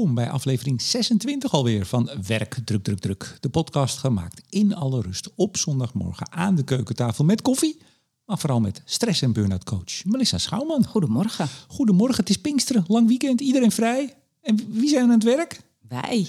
welkom 0.00 0.18
bij 0.24 0.30
aflevering 0.30 0.82
26 0.82 1.52
alweer 1.52 1.86
van 1.86 2.10
Werk 2.26 2.58
Druk 2.64 2.82
Druk 2.82 2.98
Druk. 2.98 3.36
De 3.40 3.48
podcast 3.48 3.98
gemaakt 3.98 4.42
in 4.48 4.74
alle 4.74 5.00
rust 5.00 5.30
op 5.34 5.56
zondagmorgen 5.56 6.32
aan 6.32 6.54
de 6.54 6.62
keukentafel 6.64 7.24
met 7.24 7.42
koffie. 7.42 7.78
Maar 8.24 8.38
vooral 8.38 8.60
met 8.60 8.82
stress- 8.84 9.22
en 9.22 9.32
burn-out 9.32 9.64
coach 9.64 10.04
Melissa 10.04 10.38
Schouwman. 10.38 10.86
Goedemorgen. 10.86 11.48
Goedemorgen, 11.68 12.16
het 12.16 12.28
is 12.28 12.36
Pinksteren, 12.36 12.84
lang 12.86 13.08
weekend, 13.08 13.40
iedereen 13.40 13.70
vrij. 13.70 14.16
En 14.42 14.72
wie 14.72 14.88
zijn 14.88 15.02
aan 15.02 15.10
het 15.10 15.22
werk? 15.22 15.60
Wij. 15.88 16.26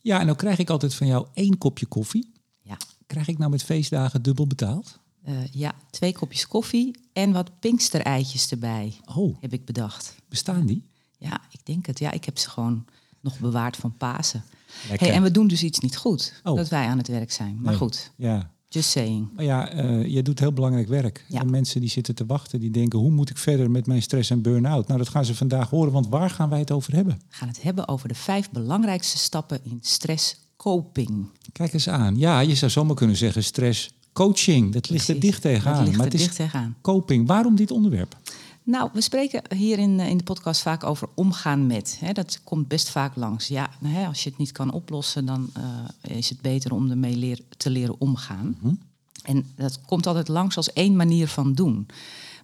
Ja, 0.00 0.20
en 0.20 0.26
dan 0.26 0.36
krijg 0.36 0.58
ik 0.58 0.70
altijd 0.70 0.94
van 0.94 1.06
jou 1.06 1.26
één 1.34 1.58
kopje 1.58 1.86
koffie. 1.86 2.32
Ja. 2.62 2.76
Krijg 3.06 3.28
ik 3.28 3.38
nou 3.38 3.50
met 3.50 3.62
feestdagen 3.62 4.22
dubbel 4.22 4.46
betaald? 4.46 4.98
Eh, 5.24 5.34
ja, 5.52 5.74
twee 5.90 6.12
kopjes 6.12 6.46
koffie 6.46 6.96
en 7.12 7.32
wat 7.32 7.50
pinkstereitjes 7.60 8.50
erbij, 8.50 8.92
Oh, 9.14 9.36
heb 9.40 9.52
ik 9.52 9.64
bedacht. 9.64 10.14
bestaan 10.28 10.66
die? 10.66 10.84
Ja, 11.18 11.40
ik 11.50 11.60
denk 11.66 11.86
het. 11.86 11.98
Ja, 11.98 12.10
ik 12.10 12.24
heb 12.24 12.38
ze 12.38 12.50
gewoon 12.50 12.84
nog 13.22 13.38
bewaard 13.38 13.76
van 13.76 13.94
Pasen. 13.96 14.42
Lekker. 14.88 15.06
Hey, 15.06 15.16
en 15.16 15.22
we 15.22 15.30
doen 15.30 15.46
dus 15.46 15.62
iets 15.62 15.78
niet 15.78 15.96
goed, 15.96 16.40
Oh. 16.44 16.56
dat 16.56 16.68
wij 16.68 16.86
aan 16.86 16.98
het 16.98 17.08
werk 17.08 17.32
zijn. 17.32 17.54
Maar 17.60 17.70
Nee. 17.70 17.76
goed, 17.80 18.10
Ja, 18.16 18.50
just 18.68 18.90
saying. 18.90 19.28
Maar 19.34 19.44
ja, 19.44 19.68
eh, 19.70 20.06
je 20.06 20.22
doet 20.22 20.38
heel 20.38 20.52
belangrijk 20.52 20.88
werk. 20.88 21.24
Ja. 21.28 21.40
En 21.40 21.50
mensen 21.50 21.80
die 21.80 21.90
zitten 21.90 22.14
te 22.14 22.26
wachten, 22.26 22.60
die 22.60 22.70
denken... 22.70 22.98
hoe 22.98 23.10
moet 23.10 23.30
ik 23.30 23.38
verder 23.38 23.70
met 23.70 23.86
mijn 23.86 24.02
stress 24.02 24.30
en 24.30 24.42
burn-out? 24.42 24.86
Nou, 24.86 24.98
dat 24.98 25.08
gaan 25.08 25.24
ze 25.24 25.34
vandaag 25.34 25.70
horen, 25.70 25.92
want 25.92 26.08
waar 26.08 26.30
gaan 26.30 26.48
wij 26.48 26.58
het 26.58 26.70
over 26.70 26.94
hebben? 26.94 27.14
We 27.28 27.36
gaan 27.36 27.48
het 27.48 27.62
hebben 27.62 27.88
over 27.88 28.08
de 28.08 28.14
vijf 28.14 28.50
belangrijkste 28.50 29.18
stappen 29.18 29.60
in 29.64 29.78
stresscoping. 29.80 31.26
Kijk 31.52 31.72
eens 31.72 31.88
aan. 31.88 32.18
Ja, 32.18 32.40
je 32.40 32.54
zou 32.54 32.70
zomaar 32.70 32.94
kunnen 32.96 33.16
zeggen 33.16 33.44
stress 33.44 33.90
coaching. 34.12 34.72
Dat 34.72 34.90
ligt 34.90 35.08
er 35.08 35.20
dicht 35.20 35.42
tegenaan. 35.42 35.74
Dat 35.76 35.84
ligt 35.84 35.96
maar 35.96 36.06
er 36.06 36.12
het 36.12 36.20
is 36.20 36.26
dicht 36.26 36.36
tegenaan. 36.36 36.76
coping. 36.82 37.26
Waarom 37.26 37.54
dit 37.56 37.70
onderwerp? 37.70 38.16
Nou, 38.64 38.90
we 38.92 39.00
spreken 39.00 39.42
hier 39.56 39.78
in, 39.78 40.00
eh, 40.00 40.08
in 40.08 40.16
de 40.16 40.24
podcast 40.24 40.62
vaak 40.62 40.84
over 40.84 41.08
omgaan 41.14 41.66
met. 41.66 41.96
Hè, 42.00 42.12
dat 42.12 42.40
komt 42.44 42.68
best 42.68 42.90
vaak 42.90 43.16
langs. 43.16 43.48
Ja, 43.48 43.70
hè, 43.84 44.06
als 44.06 44.22
je 44.22 44.28
het 44.28 44.38
niet 44.38 44.52
kan 44.52 44.72
oplossen, 44.72 45.26
dan 45.26 45.50
eh, 45.52 46.16
is 46.16 46.28
het 46.28 46.40
beter 46.40 46.72
om 46.72 46.90
ermee 46.90 47.16
leer, 47.16 47.38
te 47.56 47.70
leren 47.70 47.94
omgaan. 47.98 48.56
Mhm. 48.60 48.74
En 49.22 49.52
dat 49.56 49.80
komt 49.86 50.06
altijd 50.06 50.28
langs 50.28 50.56
als 50.56 50.72
één 50.72 50.96
manier 50.96 51.28
van 51.28 51.52
doen. 51.52 51.86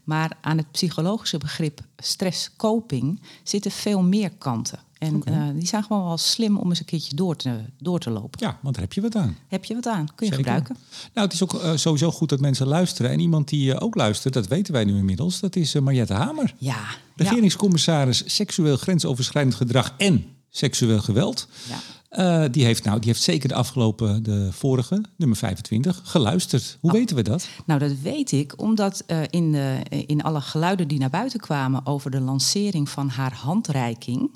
Maar 0.09 0.37
aan 0.41 0.57
het 0.57 0.71
psychologische 0.71 1.39
begrip 1.39 1.81
stress-coping 1.97 3.21
zitten 3.43 3.71
veel 3.71 4.03
meer 4.03 4.31
kanten. 4.39 4.79
En 4.99 5.23
eh, 5.25 5.43
die 5.55 5.67
zijn 5.67 5.83
gewoon 5.83 6.05
wel 6.05 6.17
slim 6.17 6.57
om 6.57 6.69
eens 6.69 6.79
een 6.79 6.85
keertje 6.85 7.17
door 7.17 7.37
te, 7.37 7.61
door 7.79 7.99
te 7.99 8.11
lopen. 8.11 8.41
Ja, 8.47 8.59
want 8.63 8.75
daar 8.75 8.85
heb 8.85 8.93
je 8.93 9.01
wat 9.01 9.17
aan. 9.17 9.37
Heb 9.49 9.65
je 9.65 9.75
wat 9.75 9.87
aan? 9.87 10.07
Kun 10.15 10.27
je 10.27 10.35
Zeker. 10.35 10.37
gebruiken? 10.37 10.77
Nou, 11.15 11.27
het 11.27 11.33
is 11.35 11.43
ook 11.43 11.55
eh, 11.55 11.77
sowieso 11.77 12.11
goed 12.11 12.29
dat 12.29 12.41
mensen 12.41 12.67
luisteren. 12.67 13.11
En 13.11 13.21
iemand 13.21 13.49
die 13.49 13.73
eh, 13.73 13.83
ook 13.83 13.95
luistert, 13.95 14.35
dat 14.35 14.47
weten 14.47 14.73
wij 14.73 14.85
nu 14.85 14.97
inmiddels... 14.97 15.41
dat 15.41 15.57
is 15.57 15.75
Mariette 15.75 16.15
Hamer. 16.15 16.55
Ja. 16.59 16.73
ja. 16.75 16.89
Regeringscommissaris 17.17 18.23
seksueel 18.27 18.77
grensoverschrijdend 18.77 19.55
gedrag 19.55 19.95
en 19.97 20.25
seksueel 20.51 21.01
geweld. 21.01 21.49
ja. 21.69 21.79
Eh, 22.09 22.45
die, 22.51 22.65
heeft, 22.65 22.85
nou, 22.85 22.99
die 22.99 23.09
heeft 23.09 23.23
zeker 23.23 23.49
de 23.49 23.55
afgelopen, 23.55 24.23
de 24.23 24.49
vorige, 24.53 25.05
nummer 25.17 25.37
25, 25.37 26.01
geluisterd. 26.05 26.79
Hoe 26.81 26.93
weten 26.93 27.17
we 27.17 27.23
dat? 27.23 27.49
Nou, 27.67 27.81
dat 27.81 27.93
weet 28.03 28.33
ik 28.33 28.61
omdat 28.61 29.03
eh, 29.07 29.21
in, 29.31 29.53
de, 29.53 29.83
in 30.07 30.23
alle 30.23 30.41
geluiden 30.41 30.89
die 30.89 30.99
naar 30.99 31.11
buiten 31.11 31.41
kwamen 31.41 31.87
over 31.87 32.11
de 32.11 32.21
lancering 32.21 32.89
van 32.89 33.09
haar 33.09 33.35
handreiking, 33.35 34.31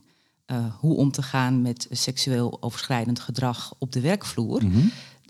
eh, 0.53 0.65
hoe 0.79 0.97
om 0.97 1.11
te 1.11 1.23
gaan 1.23 1.63
met 1.63 1.87
seksueel 1.91 2.57
overschrijdend 2.61 3.21
gedrag 3.21 3.75
op 3.79 3.93
de 3.93 4.01
werkvloer, 4.01 4.63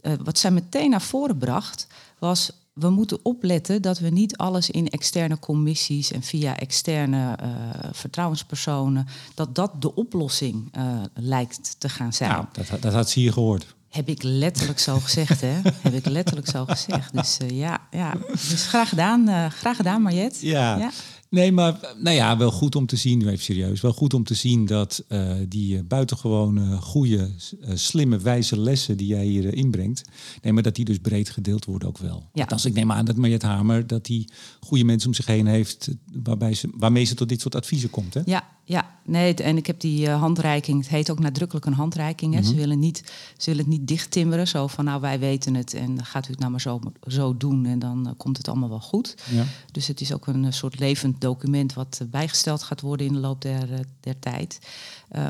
eh, 0.01 0.13
wat 0.25 0.39
zij 0.39 0.51
meteen 0.51 0.91
naar 0.91 1.03
voren 1.03 1.39
bracht, 1.39 1.87
was 2.19 2.51
we 2.73 2.91
moeten 2.91 3.19
opletten 3.23 3.83
dat 3.83 3.99
we 3.99 4.09
niet 4.09 4.37
alles 4.37 4.71
in 4.71 4.89
externe 4.89 5.39
commissies 5.39 6.13
en 6.13 6.23
via 6.23 6.57
externe 6.57 7.37
eh, 7.41 7.49
vertrouwenspersonen, 7.93 9.07
dat 9.35 9.55
dat 9.55 9.83
de 9.83 9.95
oplossing 9.95 10.69
eh, 10.73 11.03
lijkt 11.15 11.75
te 11.79 11.89
gaan 11.89 12.13
zijn. 12.13 12.31
Nou, 12.31 12.45
dat, 12.53 12.83
dat 12.83 12.93
had 12.93 13.11
ze 13.11 13.21
hier 13.21 13.33
gehoord. 13.33 13.75
Heb 13.89 14.09
ik 14.09 14.23
letterlijk 14.23 14.79
zo 14.79 14.99
gezegd, 14.99 15.41
hè? 15.41 15.61
Heb 15.89 15.93
ik 15.93 16.07
letterlijk 16.07 16.49
zo 16.49 16.65
gezegd. 16.65 17.13
Dus 17.13 17.39
eh, 17.39 17.51
ja, 17.51 17.81
ja, 17.91 18.15
dus 18.31 18.67
graag 18.67 18.89
gedaan, 18.89 19.51
graag 19.51 19.77
gedaan, 19.77 20.03
Mariette. 20.03 20.47
Ja. 20.47 20.77
Ja. 20.77 20.91
Nee, 21.33 21.53
maar 21.53 21.95
nou 21.99 22.17
ja, 22.17 22.37
wel 22.37 22.51
goed 22.51 22.77
om 22.77 22.87
te 22.87 22.97
zien, 22.97 23.19
nu 23.19 23.27
even 23.27 23.45
serieus, 23.45 23.81
wel 23.81 23.93
goed 23.93 24.15
om 24.15 24.25
te 24.25 24.35
zien 24.35 24.67
dat 24.67 25.05
eh, 25.09 25.33
die 25.49 25.77
uh, 25.77 25.81
buitengewoon 25.89 26.81
goede, 26.81 27.17
uh, 27.61 27.71
slimme, 27.75 28.19
wijze 28.19 28.61
lessen 28.61 28.97
die 28.97 29.07
jij 29.07 29.25
hier 29.25 29.55
inbrengt, 29.55 30.03
nee, 30.43 30.53
maar 30.53 30.63
dat 30.63 30.75
die 30.75 30.85
dus 30.85 30.99
breed 30.99 31.31
gedeeld 31.31 31.65
worden 31.65 31.89
ook 31.89 31.99
wel. 31.99 32.29
Ja. 32.33 32.45
Als 32.45 32.65
ik 32.65 32.75
neem 32.75 32.93
aan 32.93 33.05
dat 33.05 33.17
Mariette 33.17 33.47
Hamer, 33.47 33.87
dat 33.87 34.05
die 34.05 34.29
goede 34.61 34.85
mensen 34.85 35.09
om 35.09 35.15
zich 35.15 35.27
heen 35.27 35.47
heeft, 35.47 35.89
waarbij 36.23 36.55
ze, 36.55 36.69
waarmee 36.73 37.05
ze 37.05 37.15
tot 37.15 37.29
dit 37.29 37.41
soort 37.41 37.55
adviezen 37.55 37.91
komt, 37.91 38.15
hè? 38.15 38.21
Ja, 38.25 38.49
ja, 38.65 39.01
nee, 39.05 39.35
en 39.35 39.57
ik 39.57 39.67
heb 39.67 39.81
die 39.81 40.07
uh, 40.07 40.21
handreiking, 40.21 40.79
het 40.79 40.89
heet 40.89 41.11
ook 41.11 41.19
nadrukkelijk 41.19 41.67
een 41.67 41.73
handreiking. 41.73 42.35
Hè. 42.35 42.41
Mhm. 42.41 42.49
Ze, 42.49 42.55
willen 42.55 42.79
niet, 42.79 43.03
ze 43.37 43.51
willen 43.51 43.65
het 43.65 43.73
niet 43.73 43.89
dichttimmeren, 43.89 44.49
zo 44.49 44.67
van 44.67 44.85
nou 44.85 45.01
wij 45.01 45.19
weten 45.19 45.55
het 45.55 45.75
en 45.75 46.05
gaat 46.05 46.29
u 46.29 46.31
het 46.31 46.39
nou 46.39 46.51
maar 46.51 46.61
zo, 46.61 46.81
zo 47.07 47.37
doen 47.37 47.67
en 47.67 47.79
dan 47.79 48.07
uh, 48.07 48.13
komt 48.17 48.37
het 48.37 48.49
allemaal 48.49 48.69
wel 48.69 48.81
goed. 48.81 49.15
Ja. 49.31 49.45
Dus 49.73 49.87
het 49.87 50.01
is 50.01 50.13
ook 50.13 50.27
een 50.27 50.45
uh, 50.45 50.51
soort 50.51 50.79
levend 50.79 51.21
document 51.21 51.75
wat 51.75 52.01
bijgesteld 52.11 52.63
gaat 52.63 52.81
worden 52.81 53.07
in 53.07 53.13
de 53.13 53.19
loop 53.19 53.43
der, 53.43 53.69
der 54.01 54.19
tijd. 54.19 54.59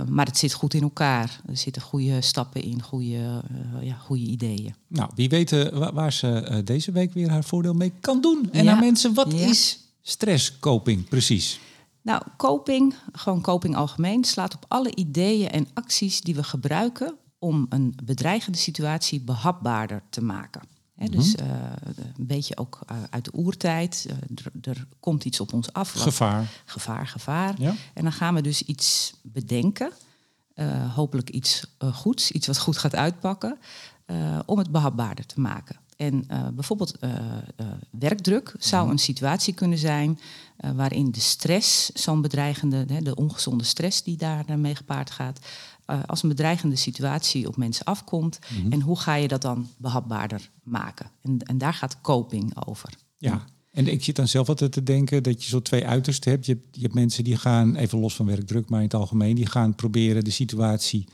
Maar 0.09 0.27
het 0.27 0.39
zit 0.39 0.53
goed 0.53 0.75
in 0.75 0.83
elkaar. 0.83 1.41
Er 1.47 1.57
zitten 1.57 1.83
goede 1.83 2.21
stappen 2.21 2.63
in, 2.63 2.83
goede, 2.83 3.43
ja, 3.81 3.95
goede 3.95 4.25
ideeën. 4.25 4.75
Nou, 4.89 5.11
wie 5.15 5.29
weet 5.29 5.71
waar, 5.93 6.13
ze 6.13 6.61
deze 6.65 6.93
week 6.93 7.13
weer 7.13 7.31
haar 7.31 7.45
voordeel 7.45 7.75
mee 7.75 7.93
kan 8.01 8.21
doen. 8.21 8.49
En 8.53 8.65
Ja. 8.65 8.73
aan 8.73 8.79
mensen, 8.79 9.15
wat 9.15 9.33
is 9.33 9.79
stresskoping 10.03 11.09
precies? 11.09 11.61
Nou, 12.03 12.23
coping, 12.37 12.95
gewoon 13.13 13.41
coping 13.41 13.77
algemeen, 13.77 14.25
slaat 14.25 14.55
op 14.55 14.65
alle 14.69 14.95
ideeën 14.95 15.51
en 15.51 15.69
acties 15.75 16.21
die 16.21 16.35
we 16.35 16.43
gebruiken 16.43 17.15
om 17.39 17.67
een 17.69 17.95
bedreigende 18.05 18.59
situatie 18.59 19.21
behapbaarder 19.21 20.03
te 20.11 20.23
maken. 20.25 20.63
Dus 21.11 21.35
uh, 21.37 21.47
een 22.17 22.27
beetje 22.27 22.57
ook 22.57 22.79
uh, 22.91 22.97
uit 23.11 23.25
de 23.25 23.31
oertijd. 23.35 24.07
Uh, 24.11 24.17
er, 24.75 24.87
komt 25.01 25.25
iets 25.25 25.41
op 25.41 25.53
ons 25.53 25.73
af. 25.73 25.93
wat- 25.93 26.03
Gevaar. 26.03 26.49
Gevaar, 26.65 27.07
gevaar. 27.07 27.55
Ja. 27.61 27.75
En 27.95 28.03
dan 28.03 28.13
gaan 28.13 28.35
we 28.35 28.41
dus 28.41 28.63
iets 28.63 29.15
bedenken. 29.23 29.93
eh, 30.55 30.95
hopelijk 30.95 31.31
iets 31.31 31.67
eh, 31.79 31.95
goeds, 31.95 32.31
iets 32.31 32.47
wat 32.47 32.59
goed 32.59 32.79
gaat 32.79 32.95
uitpakken. 32.95 33.59
eh, 34.05 34.39
om 34.47 34.59
het 34.59 34.71
behapbaarder 34.71 35.27
te 35.27 35.41
maken. 35.41 35.77
En 36.03 36.25
eh, 36.29 36.49
bijvoorbeeld 36.55 36.99
eh, 36.99 37.11
eh, 37.57 37.67
werkdruk 37.91 38.55
zou 38.59 38.91
een 38.91 38.99
situatie 38.99 39.55
kunnen 39.55 39.79
zijn 39.79 40.19
waarin 40.75 41.11
de 41.11 41.21
stress, 41.21 41.91
zo'n 41.95 42.21
bedreigende, 42.21 43.03
de 43.03 43.15
ongezonde 43.15 43.65
stress 43.65 44.03
die 44.03 44.17
daarmee 44.17 44.75
gepaard 44.75 45.11
gaat, 45.11 45.39
als 46.07 46.23
een 46.23 46.29
bedreigende 46.29 46.77
situatie 46.77 47.49
op 47.49 47.57
mensen 47.57 47.85
afkomt. 47.85 48.39
En 48.71 48.81
hoe 48.81 48.99
ga 48.99 49.15
je 49.15 49.29
dat 49.29 49.43
dan 49.43 49.69
behapbaarder 49.77 50.51
maken? 50.63 51.11
En, 51.23 51.39
en 51.39 51.59
daar 51.59 51.75
gaat 51.75 52.01
coping 52.01 52.67
over. 52.67 52.95
Ja. 53.19 53.45
En 53.71 53.93
ik 53.93 54.05
zit 54.05 54.17
dan 54.17 54.29
zelf 54.29 54.49
altijd 54.49 54.73
te 54.73 54.83
denken 54.83 55.23
dat 55.23 55.43
je 55.43 55.49
zo 55.49 55.63
twee 55.63 55.87
uitersten 55.87 56.31
hebt. 56.31 56.47
Je, 56.47 56.53
hebt. 56.53 56.77
je 56.77 56.83
hebt 56.83 56.95
mensen 56.95 57.25
die 57.25 57.37
gaan, 57.37 57.77
even 57.77 57.99
los 57.99 58.15
van 58.15 58.27
werkdruk, 58.27 58.69
maar 58.69 58.79
in 58.79 58.85
het 58.85 58.95
algemeen, 58.95 59.35
die 59.35 59.47
gaan 59.47 59.75
proberen 59.75 60.25
de 60.25 60.31
situatie 60.31 61.07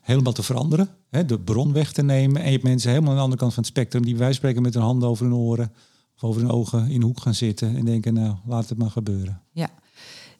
helemaal 0.00 0.32
te 0.32 0.42
veranderen. 0.42 0.88
Hè, 1.10 1.24
de 1.24 1.40
bron 1.40 1.72
weg 1.72 1.92
te 1.92 2.02
nemen. 2.02 2.40
En 2.40 2.46
je 2.46 2.52
hebt 2.52 2.62
mensen 2.62 2.90
helemaal 2.90 3.10
aan 3.10 3.16
de 3.16 3.22
andere 3.22 3.40
kant 3.40 3.54
van 3.54 3.62
het 3.62 3.72
spectrum 3.72 4.04
die 4.04 4.16
van 4.16 4.34
spreken 4.34 4.62
met 4.62 4.74
hun 4.74 4.82
handen 4.82 5.08
over 5.08 5.24
hun 5.24 5.34
oren 5.34 5.72
of 6.16 6.24
over 6.24 6.40
hun 6.40 6.50
ogen 6.50 6.88
in 6.90 7.00
de 7.00 7.06
hoek 7.06 7.20
gaan 7.20 7.34
zitten 7.34 7.76
en 7.76 7.84
denken, 7.84 8.14
nou, 8.14 8.36
laat 8.46 8.68
het 8.68 8.78
maar 8.78 8.90
gebeuren. 8.90 9.40
Ja, 9.52 9.68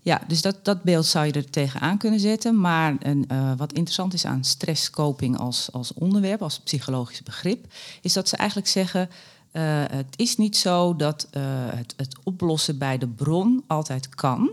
ja 0.00 0.22
dus 0.28 0.42
dat, 0.42 0.64
dat 0.64 0.82
beeld 0.82 1.06
zou 1.06 1.26
je 1.26 1.32
er 1.32 1.50
tegenaan 1.50 1.98
kunnen 1.98 2.20
zetten. 2.20 2.60
Maar 2.60 2.96
een, 2.98 3.24
eh, 3.28 3.52
wat 3.56 3.72
interessant 3.72 4.14
is 4.14 4.24
aan 4.24 4.44
stresskoping 4.44 5.38
als, 5.38 5.72
als 5.72 5.92
onderwerp, 5.92 6.42
als 6.42 6.60
psychologisch 6.60 7.22
begrip, 7.22 7.66
is 8.02 8.12
dat 8.12 8.28
ze 8.28 8.36
eigenlijk 8.36 8.68
zeggen. 8.68 9.08
eh, 9.52 9.82
het 9.90 10.14
is 10.16 10.36
niet 10.36 10.56
zo 10.56 10.96
dat 10.96 11.28
eh, 11.30 11.42
het, 11.54 11.94
het 11.96 12.16
oplossen 12.22 12.78
bij 12.78 12.98
de 12.98 13.08
bron 13.08 13.64
altijd 13.66 14.08
kan. 14.08 14.50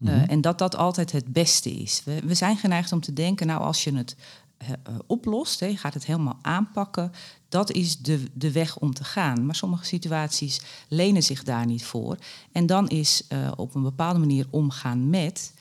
Eh, 0.00 0.30
en 0.30 0.40
dat 0.40 0.58
dat 0.58 0.76
altijd 0.76 1.12
het 1.12 1.32
beste 1.32 1.70
is. 1.70 2.02
We, 2.04 2.20
we 2.24 2.34
zijn 2.34 2.56
geneigd 2.56 2.92
om 2.92 3.00
te 3.00 3.12
denken, 3.12 3.46
nou 3.46 3.60
als 3.60 3.84
je 3.84 3.96
het 3.96 4.16
eh, 4.56 4.68
eh, 4.68 4.94
oplost, 5.06 5.60
hè, 5.60 5.66
je 5.66 5.76
gaat 5.76 5.94
het 5.94 6.06
helemaal 6.06 6.38
aanpakken, 6.42 7.12
dat 7.48 7.70
is 7.70 7.98
de, 7.98 8.22
de 8.32 8.52
weg 8.52 8.78
om 8.78 8.94
te 8.94 9.04
gaan. 9.04 9.46
Maar 9.46 9.54
sommige 9.54 9.84
situaties 9.84 10.60
lenen 10.88 11.22
zich 11.22 11.42
daar 11.42 11.66
niet 11.66 11.84
voor. 11.84 12.16
En 12.52 12.66
dan 12.66 12.88
is 12.88 13.22
op 13.56 13.74
een 13.74 13.82
bepaalde 13.82 14.18
manier 14.18 14.46
omgaan 14.50 15.10
met, 15.10 15.54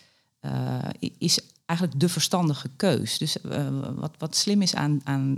is 1.17 1.39
eigenlijk 1.65 1.99
de 1.99 2.09
verstandige 2.09 2.69
keus. 2.75 3.17
Dus 3.17 3.37
wat, 3.95 4.15
wat 4.17 4.35
slim 4.35 4.61
is 4.61 4.75
aan, 4.75 5.01
aan 5.03 5.37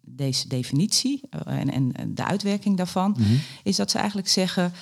deze 0.00 0.48
definitie 0.48 1.20
en, 1.30 1.70
en 1.70 2.14
de 2.14 2.24
uitwerking 2.24 2.76
daarvan, 2.76 3.16
is 3.62 3.76
dat 3.76 3.90
ze 3.90 3.98
eigenlijk 3.98 4.28
zeggen: 4.28 4.72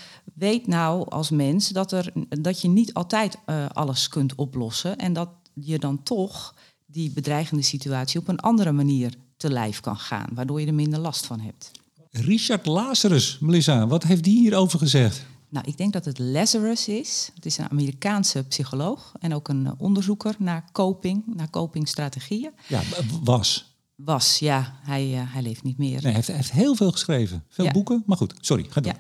weet 0.40 0.66
nou 0.66 1.08
als 1.10 1.30
mens 1.30 1.68
dat, 1.68 1.92
er, 1.92 2.12
dat 2.28 2.60
je 2.60 2.68
niet 2.68 2.94
altijd 2.94 3.38
eh, 3.46 3.66
alles 3.72 4.08
kunt 4.08 4.34
oplossen 4.34 4.96
en 4.98 5.12
dat 5.12 5.28
je 5.54 5.78
dan 5.78 6.02
toch 6.02 6.54
die 6.86 7.10
bedreigende 7.10 7.62
situatie 7.62 8.20
op 8.20 8.28
een 8.28 8.40
andere 8.40 8.72
manier 8.72 9.14
te 9.36 9.50
lijf 9.50 9.80
kan 9.80 9.96
gaan, 9.96 10.28
waardoor 10.34 10.60
je 10.60 10.66
er 10.66 10.74
minder 10.74 10.98
last 10.98 11.26
van 11.26 11.40
hebt. 11.40 11.70
Richard 12.10 12.66
Lazarus, 12.66 13.38
Melissa, 13.40 13.86
wat 13.86 14.02
heeft 14.02 14.24
die 14.24 14.38
hierover 14.38 14.78
gezegd? 14.78 15.24
Nou, 15.48 15.66
ik 15.68 15.76
denk 15.76 15.92
dat 15.92 16.04
het 16.04 16.18
Lazarus 16.18 16.88
is. 16.88 17.30
Het 17.34 17.46
is 17.46 17.58
een 17.58 17.70
Amerikaanse 17.70 18.42
psycholoog 18.42 19.12
en 19.20 19.34
ook 19.34 19.48
een 19.48 19.74
onderzoeker 19.78 20.34
naar 20.38 20.64
coping, 20.72 21.22
naar 21.26 21.50
copingstrategieën. 21.50 22.50
Ja, 22.68 22.80
was. 23.22 23.74
Was, 23.94 24.38
ja. 24.38 24.74
Hij, 24.82 25.10
uh, 25.14 25.20
hij 25.24 25.42
leeft 25.42 25.62
niet 25.62 25.78
meer. 25.78 25.90
Nee, 25.92 26.00
hij, 26.02 26.12
heeft, 26.12 26.26
hij 26.26 26.36
heeft 26.36 26.50
heel 26.52 26.74
veel 26.74 26.92
geschreven. 26.92 27.44
Veel 27.48 27.64
Ja. 27.64 27.70
boeken. 27.70 28.02
Maar 28.06 28.16
goed, 28.16 28.34
sorry, 28.40 28.66
ga 28.68 28.80
door. 28.80 28.92
Ja. 28.92 28.98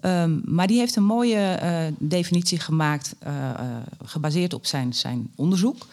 Ehm, 0.00 0.40
maar 0.44 0.66
die 0.66 0.78
heeft 0.78 0.96
een 0.96 1.04
mooie 1.04 1.36
eh, 1.36 1.86
definitie 1.98 2.58
gemaakt, 2.58 3.14
eh, 3.18 3.50
eh, 3.50 3.76
gebaseerd 4.04 4.54
op 4.54 4.66
zijn, 4.66 4.94
zijn 4.94 5.32
onderzoek. 5.36 5.86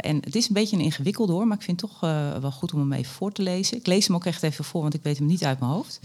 En 0.00 0.16
het 0.16 0.36
is 0.36 0.48
een 0.48 0.54
beetje 0.54 0.76
een 0.76 0.82
ingewikkeld 0.82 1.28
hoor, 1.28 1.46
maar 1.46 1.56
ik 1.56 1.62
vind 1.62 1.80
het 1.80 1.90
toch 1.90 2.00
wel 2.40 2.52
goed 2.52 2.72
om 2.72 2.80
hem 2.80 2.92
even 2.92 3.12
voor 3.12 3.32
te 3.32 3.42
lezen. 3.42 3.76
Ik 3.76 3.86
lees 3.86 4.06
hem 4.06 4.16
ook 4.16 4.24
echt 4.24 4.42
even 4.42 4.64
voor, 4.64 4.82
want 4.82 4.94
ik 4.94 5.02
weet 5.02 5.18
hem 5.18 5.26
niet 5.26 5.44
uit 5.44 5.60
mijn 5.60 5.70
hoofd. 5.70 6.00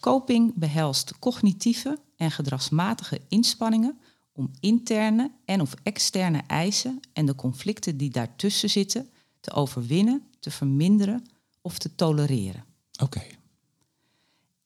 Coping 0.00 0.52
behelst 0.54 1.18
cognitieve 1.18 1.98
en 2.16 2.30
gedragsmatige 2.30 3.20
inspanningen 3.28 3.98
om 4.32 4.50
interne 4.60 5.30
en 5.44 5.60
of 5.60 5.74
externe 5.82 6.42
eisen 6.46 7.00
en 7.12 7.26
de 7.26 7.34
conflicten 7.34 7.96
die 7.96 8.10
daartussen 8.10 8.70
zitten 8.70 9.08
te 9.40 9.52
overwinnen, 9.52 10.22
te 10.40 10.50
verminderen 10.50 11.26
of 11.60 11.78
te 11.78 11.94
tolereren. 11.94 12.64
Oké. 13.02 13.22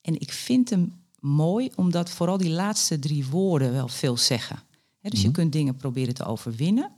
En 0.00 0.20
ik 0.20 0.32
vind 0.32 0.70
hem 0.70 1.00
mooi 1.20 1.70
omdat 1.75 2.11
vooral 2.11 2.37
die 2.37 2.50
laatste 2.50 2.99
drie 2.99 3.26
woorden 3.26 3.72
wel 3.72 3.88
veel 3.88 4.17
zeggen. 4.17 4.58
Dus 5.00 5.22
je 5.22 5.31
kunt 5.31 5.52
dingen 5.52 5.76
proberen 5.76 6.14
te 6.14 6.25
overwinnen, 6.25 6.90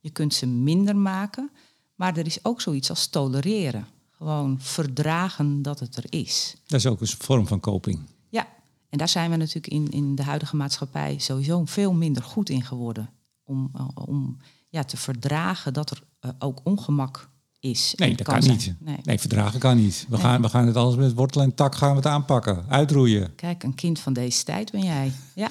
je 0.00 0.10
kunt 0.10 0.34
ze 0.34 0.46
minder 0.46 0.96
maken, 0.96 1.50
maar 1.94 2.16
er 2.16 2.26
is 2.26 2.44
ook 2.44 2.60
zoiets 2.60 2.90
als 2.90 3.06
tolereren. 3.06 3.86
Gewoon 4.10 4.60
verdragen 4.60 5.62
dat 5.62 5.80
het 5.80 5.96
er 5.96 6.04
is. 6.08 6.56
Dat 6.66 6.78
is 6.78 6.86
ook 6.86 7.00
een 7.00 7.06
vorm 7.06 7.46
van 7.46 7.60
coping. 7.60 8.00
Ja, 8.28 8.48
en 8.88 8.98
daar 8.98 9.08
zijn 9.08 9.30
we 9.30 9.36
natuurlijk 9.36 9.72
in, 9.72 9.90
in 9.90 10.14
de 10.14 10.22
huidige 10.22 10.56
maatschappij 10.56 11.18
sowieso 11.18 11.64
veel 11.64 11.92
minder 11.92 12.22
goed 12.22 12.48
in 12.48 12.62
geworden. 12.62 13.10
Om, 13.44 13.70
eh, 13.74 13.88
om 13.94 14.36
ja, 14.68 14.84
te 14.84 14.96
verdragen 14.96 15.72
dat 15.72 15.90
er 15.90 16.02
eh, 16.20 16.30
ook 16.38 16.60
ongemak 16.64 17.28
is. 17.70 17.92
Nee, 17.96 18.14
dat 18.16 18.26
kan, 18.26 18.38
niet. 18.40 18.74
Nee. 18.78 18.96
Nee. 19.02 19.18
verdragen 19.18 19.60
kan 19.60 19.76
niet. 19.76 20.06
We, 20.08 20.18
gaan, 20.18 20.42
we 20.42 20.48
gaan 20.48 20.66
het 20.66 20.76
alles 20.76 20.96
met 20.96 21.12
wortel 21.14 21.42
en 21.42 21.54
tak 21.54 21.74
gaan 21.74 21.90
we 21.90 21.96
het 21.96 22.06
aanpakken. 22.06 22.64
Uitroeien. 22.68 23.34
Kijk, 23.34 23.62
een 23.62 23.74
kind 23.74 23.98
van 23.98 24.12
deze 24.12 24.44
tijd 24.44 24.70
ben 24.70 24.82
jij. 24.84 25.12
Ja, 25.34 25.48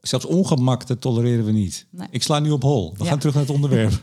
Zelfs 0.00 0.24
ongemak, 0.24 0.86
dat 0.86 1.00
tolereren 1.00 1.44
we 1.44 1.52
niet. 1.52 1.86
Nee. 1.90 2.08
Ik 2.10 2.22
sla 2.22 2.38
nu 2.38 2.50
op 2.50 2.62
hol. 2.62 2.92
We 2.96 3.04
Ja. 3.04 3.10
gaan 3.10 3.18
terug 3.18 3.34
naar 3.34 3.42
het 3.44 3.52
onderwerp. 3.54 4.02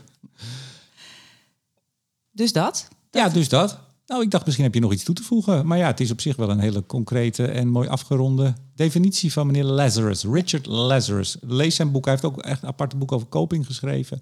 dus 2.32 2.52
dat. 2.52 2.88
ja, 3.10 3.28
dus 3.28 3.48
dat. 3.48 3.78
Nou, 4.06 4.22
ik 4.22 4.30
dacht 4.30 4.44
misschien 4.44 4.64
heb 4.64 4.74
je 4.74 4.80
nog 4.80 4.92
iets 4.92 5.04
toe 5.04 5.14
te 5.14 5.22
voegen. 5.22 5.66
Maar 5.66 5.78
ja, 5.78 5.86
het 5.86 6.00
is 6.00 6.10
op 6.10 6.20
zich 6.20 6.36
wel 6.36 6.50
een 6.50 6.58
hele 6.58 6.86
concrete 6.86 7.46
en 7.46 7.68
mooi 7.68 7.88
afgeronde 7.88 8.54
definitie 8.74 9.32
van 9.32 9.46
meneer 9.46 9.64
Lazarus. 9.64 10.24
Richard 10.24 10.66
Lazarus. 10.66 11.36
Lees 11.40 11.74
zijn 11.74 11.92
boek. 11.92 12.04
Hij 12.04 12.12
heeft 12.12 12.26
ook 12.26 12.42
echt 12.42 12.62
een 12.62 12.68
aparte 12.68 12.96
boek 12.96 13.12
over 13.12 13.28
coping 13.28 13.66
geschreven. 13.66 14.18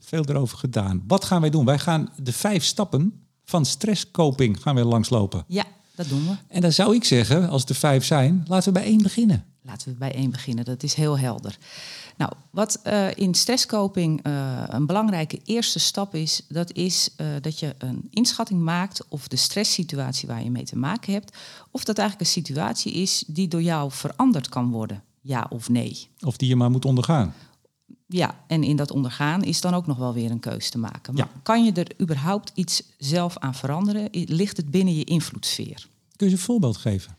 Veel 0.00 0.24
erover 0.24 0.58
gedaan. 0.58 1.02
Wat 1.06 1.24
gaan 1.24 1.40
wij 1.40 1.50
doen? 1.50 1.64
Wij 1.64 1.78
gaan 1.78 2.12
de 2.22 2.32
vijf 2.32 2.64
stappen 2.64 3.26
van 3.44 3.64
stresscoping 3.64 4.62
gaan 4.62 4.74
we 4.74 4.84
langslopen. 4.84 5.44
Ja, 5.46 5.64
dat 5.94 6.08
doen 6.08 6.26
we. 6.26 6.34
En 6.48 6.60
dan 6.60 6.72
zou 6.72 6.94
ik 6.94 7.04
zeggen, 7.04 7.48
als 7.48 7.64
er 7.64 7.74
vijf 7.74 8.04
zijn, 8.04 8.44
laten 8.48 8.72
we 8.72 8.78
bij 8.78 8.88
één 8.88 9.02
beginnen. 9.02 9.44
Laten 9.62 9.92
we 9.92 9.98
bij 9.98 10.14
één 10.14 10.30
beginnen, 10.30 10.64
dat 10.64 10.82
is 10.82 10.94
heel 10.94 11.18
helder. 11.18 11.58
Nou, 12.16 12.32
wat 12.50 12.80
eh, 12.82 13.16
in 13.16 13.34
stresscoping 13.34 14.22
eh, 14.22 14.62
een 14.66 14.86
belangrijke 14.86 15.40
eerste 15.44 15.78
stap 15.78 16.14
is, 16.14 16.42
dat 16.48 16.72
is 16.72 17.08
eh, 17.16 17.26
dat 17.40 17.58
je 17.58 17.74
een 17.78 18.08
inschatting 18.10 18.60
maakt 18.60 19.04
of 19.08 19.28
de 19.28 19.36
stresssituatie 19.36 20.28
waar 20.28 20.44
je 20.44 20.50
mee 20.50 20.64
te 20.64 20.78
maken 20.78 21.12
hebt, 21.12 21.36
of 21.70 21.84
dat 21.84 21.98
eigenlijk 21.98 22.28
een 22.28 22.34
situatie 22.42 22.92
is 22.92 23.24
die 23.26 23.48
door 23.48 23.62
jou 23.62 23.90
veranderd 23.90 24.48
kan 24.48 24.70
worden, 24.70 25.02
ja 25.20 25.46
of 25.48 25.68
nee. 25.68 26.08
Of 26.20 26.36
die 26.36 26.48
je 26.48 26.56
maar 26.56 26.70
moet 26.70 26.84
ondergaan. 26.84 27.34
Ja, 28.06 28.34
en 28.46 28.62
in 28.62 28.76
dat 28.76 28.90
ondergaan 28.90 29.42
is 29.42 29.60
dan 29.60 29.74
ook 29.74 29.86
nog 29.86 29.96
wel 29.96 30.12
weer 30.12 30.30
een 30.30 30.40
keus 30.40 30.70
te 30.70 30.78
maken. 30.78 31.14
Maar 31.14 31.28
Ja. 31.34 31.40
kan 31.42 31.64
je 31.64 31.72
er 31.72 32.00
überhaupt 32.00 32.52
iets 32.54 32.82
zelf 32.98 33.38
aan 33.38 33.54
veranderen? 33.54 34.08
Ligt 34.10 34.56
het 34.56 34.70
binnen 34.70 34.94
je 34.94 35.04
invloedssfeer? 35.04 35.88
Kun 36.16 36.26
je 36.26 36.32
een 36.32 36.38
voorbeeld 36.38 36.76
geven? 36.76 37.16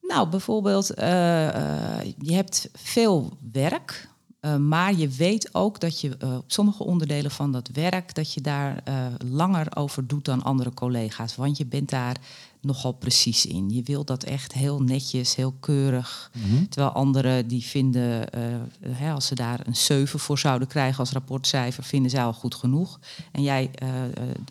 Nou, 0.00 0.28
bijvoorbeeld, 0.28 0.86
je 0.86 2.32
hebt 2.32 2.68
veel 2.74 3.36
werk, 3.52 4.08
eh, 4.40 4.56
maar 4.56 4.94
je 4.94 5.08
weet 5.08 5.54
ook 5.54 5.80
dat 5.80 6.00
je 6.00 6.16
eh, 6.18 6.36
op 6.36 6.52
sommige 6.52 6.84
onderdelen 6.84 7.30
van 7.30 7.52
dat 7.52 7.70
werk, 7.72 8.14
dat 8.14 8.34
je 8.34 8.40
daar 8.40 8.80
eh, 8.84 9.06
langer 9.30 9.76
over 9.76 10.06
doet 10.06 10.24
dan 10.24 10.42
andere 10.42 10.74
collega's. 10.74 11.36
Want 11.36 11.56
je 11.56 11.66
bent 11.66 11.90
daar 11.90 12.16
nogal 12.60 12.92
precies 12.92 13.46
in. 13.46 13.70
Je 13.70 13.82
wil 13.82 14.04
dat 14.04 14.24
echt 14.24 14.52
heel 14.52 14.82
netjes, 14.82 15.34
heel 15.34 15.54
keurig. 15.60 16.30
Terwijl 16.68 16.92
anderen 16.92 17.48
die 17.48 17.62
vinden, 17.62 18.28
hè, 18.88 19.12
als 19.12 19.26
ze 19.26 19.34
daar 19.34 19.60
een 19.66 19.76
7 19.76 20.18
voor 20.18 20.38
zouden 20.38 20.68
krijgen 20.68 20.98
als 20.98 21.12
rapportcijfer, 21.12 21.84
vinden 21.84 22.10
zij 22.10 22.24
al 22.24 22.32
goed 22.32 22.54
genoeg. 22.54 23.00
En 23.32 23.42
jij 23.42 23.70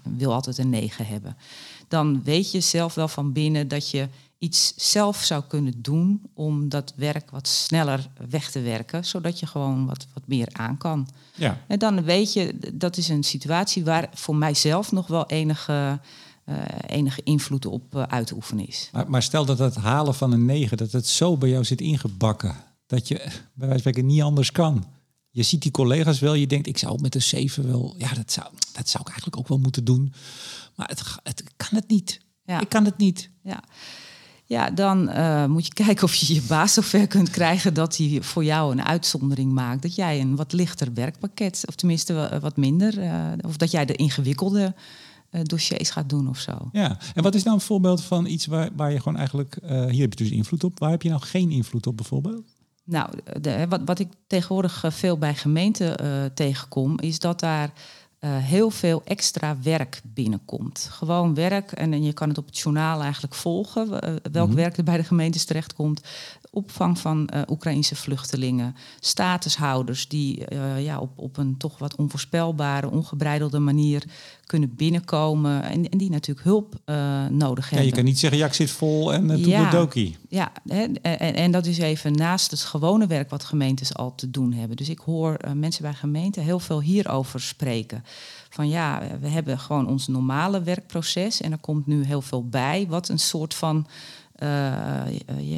wil 0.03 0.33
altijd 0.33 0.57
een 0.57 0.69
9 0.69 1.05
hebben. 1.05 1.37
Dan 1.87 2.23
weet 2.23 2.51
je 2.51 2.59
zelf 2.59 2.93
wel 2.93 3.07
van 3.07 3.33
binnen 3.33 3.67
dat 3.67 3.89
je 3.89 4.07
iets 4.39 4.73
zelf 4.75 5.23
zou 5.23 5.43
kunnen 5.47 5.73
doen 5.81 6.21
om 6.33 6.69
dat 6.69 6.93
werk 6.95 7.31
wat 7.31 7.47
sneller 7.47 8.09
weg 8.29 8.51
te 8.51 8.61
werken, 8.61 9.05
zodat 9.05 9.39
je 9.39 9.45
gewoon 9.45 9.85
wat, 9.85 10.07
wat 10.13 10.23
meer 10.27 10.47
aan 10.51 10.77
kan. 10.77 11.07
Ja. 11.35 11.61
En 11.67 11.79
dan 11.79 12.03
weet 12.03 12.33
je, 12.33 12.57
dat 12.73 12.97
is 12.97 13.09
een 13.09 13.23
situatie 13.23 13.83
waar 13.83 14.09
voor 14.13 14.35
mijzelf 14.35 14.91
nog 14.91 15.07
wel 15.07 15.25
enige, 15.25 15.99
eh, 16.43 16.55
enige 16.87 17.21
invloed 17.23 17.65
op 17.65 17.95
eh, 17.95 18.03
uit 18.03 18.27
te 18.27 18.35
oefenen 18.35 18.67
is. 18.67 18.89
Maar, 18.91 19.09
maar 19.09 19.23
stel 19.23 19.45
dat 19.45 19.59
het 19.59 19.75
halen 19.75 20.15
van 20.15 20.31
een 20.31 20.45
9, 20.45 20.77
dat 20.77 20.91
het 20.91 21.07
zo 21.07 21.37
bij 21.37 21.49
jou 21.49 21.63
zit 21.63 21.81
ingebakken. 21.81 22.55
Dat 22.85 23.07
je 23.07 23.15
bij 23.53 23.67
wijze 23.67 23.69
van 23.69 23.79
spreken 23.79 24.05
niet 24.05 24.21
anders 24.21 24.51
kan. 24.51 24.85
Je 25.29 25.43
ziet 25.43 25.61
die 25.61 25.71
collega's 25.71 26.19
wel, 26.19 26.33
je 26.33 26.47
denkt, 26.47 26.67
ik 26.67 26.77
zou 26.77 27.01
met 27.01 27.15
een 27.15 27.21
7 27.21 27.67
wel... 27.67 27.95
Ja, 27.97 28.13
dat 28.13 28.31
zou, 28.31 28.47
dat 28.73 28.89
zou 28.89 29.03
ik 29.03 29.07
eigenlijk 29.07 29.37
ook 29.37 29.47
wel 29.47 29.59
moeten 29.59 29.83
doen. 29.83 30.13
Maar 30.75 30.87
het, 30.87 31.03
het 31.23 31.43
kan 31.55 31.69
het 31.71 31.87
niet. 31.87 32.19
Ja. 32.43 32.59
Ik 32.59 32.69
kan 32.69 32.85
het 32.85 32.97
niet. 32.97 33.29
Ja. 33.43 33.63
Ja, 34.47 34.69
dan 34.69 35.09
eh, 35.09 35.45
moet 35.45 35.65
je 35.65 35.73
kijken 35.85 36.03
of 36.03 36.15
je 36.15 36.33
je 36.33 36.41
baas 36.47 36.73
zover 36.73 37.07
kunt 37.07 37.29
krijgen 37.29 37.73
dat 37.73 37.97
hij 37.97 38.19
voor 38.21 38.43
jou 38.43 38.71
een 38.71 38.83
uitzondering 38.83 39.51
maakt. 39.51 39.81
Dat 39.81 39.95
jij 39.95 40.21
een 40.21 40.35
wat 40.35 40.53
lichter 40.53 40.93
werkpakket, 40.93 41.63
of 41.67 41.75
tenminste 41.75 42.13
wa- 42.13 42.39
wat 42.39 42.57
minder, 42.57 42.99
eh, 42.99 43.21
of 43.41 43.57
dat 43.57 43.71
jij 43.71 43.85
de 43.85 43.93
ingewikkelde 43.95 44.73
eh, 45.29 45.41
dossiers 45.43 45.89
gaat 45.89 46.09
doen 46.09 46.29
of 46.29 46.37
zo. 46.39 46.69
Ja. 46.71 46.97
En 47.13 47.23
wat 47.23 47.35
is 47.35 47.43
nou 47.43 47.55
een 47.55 47.61
voorbeeld 47.61 48.03
van 48.03 48.25
iets 48.25 48.45
waar, 48.45 48.69
waar 48.75 48.91
je 48.91 48.97
gewoon 48.97 49.17
eigenlijk... 49.17 49.57
hier 49.67 50.01
heb 50.01 50.13
je 50.13 50.23
dus 50.23 50.29
invloed 50.29 50.63
op. 50.63 50.79
Waar 50.79 50.89
heb 50.89 51.01
je 51.01 51.09
nou 51.09 51.21
geen 51.21 51.51
invloed 51.51 51.87
op 51.87 51.97
bijvoorbeeld? 51.97 52.45
Nou, 52.83 53.09
de, 53.41 53.65
wat, 53.69 53.81
wat 53.85 53.99
ik 53.99 54.07
tegenwoordig 54.27 54.83
veel 54.87 55.17
bij 55.17 55.35
gemeenten 55.35 55.95
tegenkom, 56.33 56.99
is 56.99 57.19
dat 57.19 57.39
daar 57.39 57.71
eh, 58.19 58.37
heel 58.37 58.69
veel 58.69 59.01
extra 59.05 59.57
werk 59.61 60.01
binnenkomt. 60.03 60.87
Gewoon 60.91 61.33
werk, 61.33 61.71
en, 61.71 61.93
en 61.93 62.03
je 62.03 62.13
kan 62.13 62.29
het 62.29 62.37
op 62.37 62.45
het 62.45 62.57
journaal 62.57 63.01
eigenlijk 63.01 63.35
volgen, 63.35 64.01
eh, 64.01 64.13
welk 64.31 64.51
werk 64.51 64.77
er 64.77 64.83
bij 64.83 64.97
de 64.97 65.03
gemeentes 65.03 65.45
terechtkomt. 65.45 66.01
Opvang 66.51 66.99
van 66.99 67.27
eh 67.27 67.41
Oekraïnse 67.49 67.95
vluchtelingen, 67.95 68.75
statushouders 68.99 70.07
die 70.07 70.45
eh, 70.45 70.83
ja, 70.83 70.99
op, 70.99 71.11
op 71.15 71.37
een 71.37 71.57
toch 71.57 71.77
wat 71.77 71.95
onvoorspelbare, 71.95 72.89
ongebreidelde 72.91 73.59
manier 73.59 74.03
kunnen 74.45 74.75
binnenkomen 74.75 75.63
en, 75.63 75.89
en 75.89 75.97
die 75.97 76.09
natuurlijk 76.09 76.45
hulp 76.47 76.75
eh, 76.85 77.25
nodig 77.25 77.63
Ja, 77.63 77.69
hebben. 77.69 77.87
je 77.87 77.95
kan 77.95 78.03
niet 78.03 78.19
zeggen, 78.19 78.39
ja, 78.39 78.45
ik 78.45 78.53
zit 78.53 78.71
vol 78.71 79.13
en 79.13 79.29
uh, 79.29 79.45
Ja. 79.45 79.69
dokie. 79.69 80.17
Ja, 80.29 80.51
hè, 80.67 80.83
en, 81.01 81.35
en 81.35 81.51
dat 81.51 81.65
is 81.65 81.77
even 81.77 82.13
naast 82.13 82.51
het 82.51 82.59
gewone 82.61 83.07
werk 83.07 83.29
wat 83.29 83.43
gemeentes 83.43 83.93
al 83.95 84.15
te 84.15 84.31
doen 84.31 84.53
hebben. 84.53 84.77
Dus 84.77 84.89
ik 84.89 84.99
hoor 84.99 85.37
mensen 85.53 85.81
bij 85.83 85.93
gemeenten 85.93 86.43
heel 86.43 86.59
veel 86.59 86.81
hierover 86.81 87.41
spreken. 87.41 88.03
Van 88.49 88.69
ja, 88.69 89.01
we 89.21 89.27
hebben 89.27 89.59
gewoon 89.59 89.87
ons 89.87 90.07
normale 90.07 90.61
werkproces 90.63 91.41
en 91.41 91.51
er 91.51 91.57
komt 91.57 91.87
nu 91.87 92.03
heel 92.05 92.21
veel 92.21 92.45
bij, 92.47 92.85
wat 92.89 93.09
een 93.09 93.19
soort 93.19 93.53
van 93.53 93.87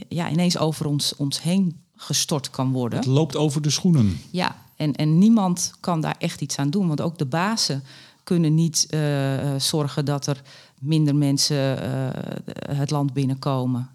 ja, 0.09 0.29
ineens 0.29 0.57
over 0.57 0.85
ons, 0.85 1.15
ons 1.15 1.41
heen 1.41 1.77
gestort 1.95 2.49
kan 2.49 2.71
worden. 2.71 2.99
Het 2.99 3.07
loopt 3.07 3.35
over 3.35 3.61
de 3.61 3.69
schoenen. 3.69 4.19
Ja, 4.31 4.55
en, 4.75 4.95
en 4.95 5.17
niemand 5.17 5.73
kan 5.79 6.01
daar 6.01 6.15
echt 6.17 6.41
iets 6.41 6.57
aan 6.57 6.69
doen. 6.69 6.87
Want 6.87 7.01
ook 7.01 7.17
de 7.17 7.25
bazen 7.25 7.83
kunnen 8.23 8.53
niet 8.53 8.87
eh, 8.89 9.53
eh, 9.53 9.59
zorgen 9.61 10.05
dat 10.05 10.27
er 10.27 10.41
minder 10.79 11.15
mensen 11.15 11.81
eh, 11.81 12.77
het 12.77 12.91
land 12.91 13.13
binnenkomen. 13.13 13.89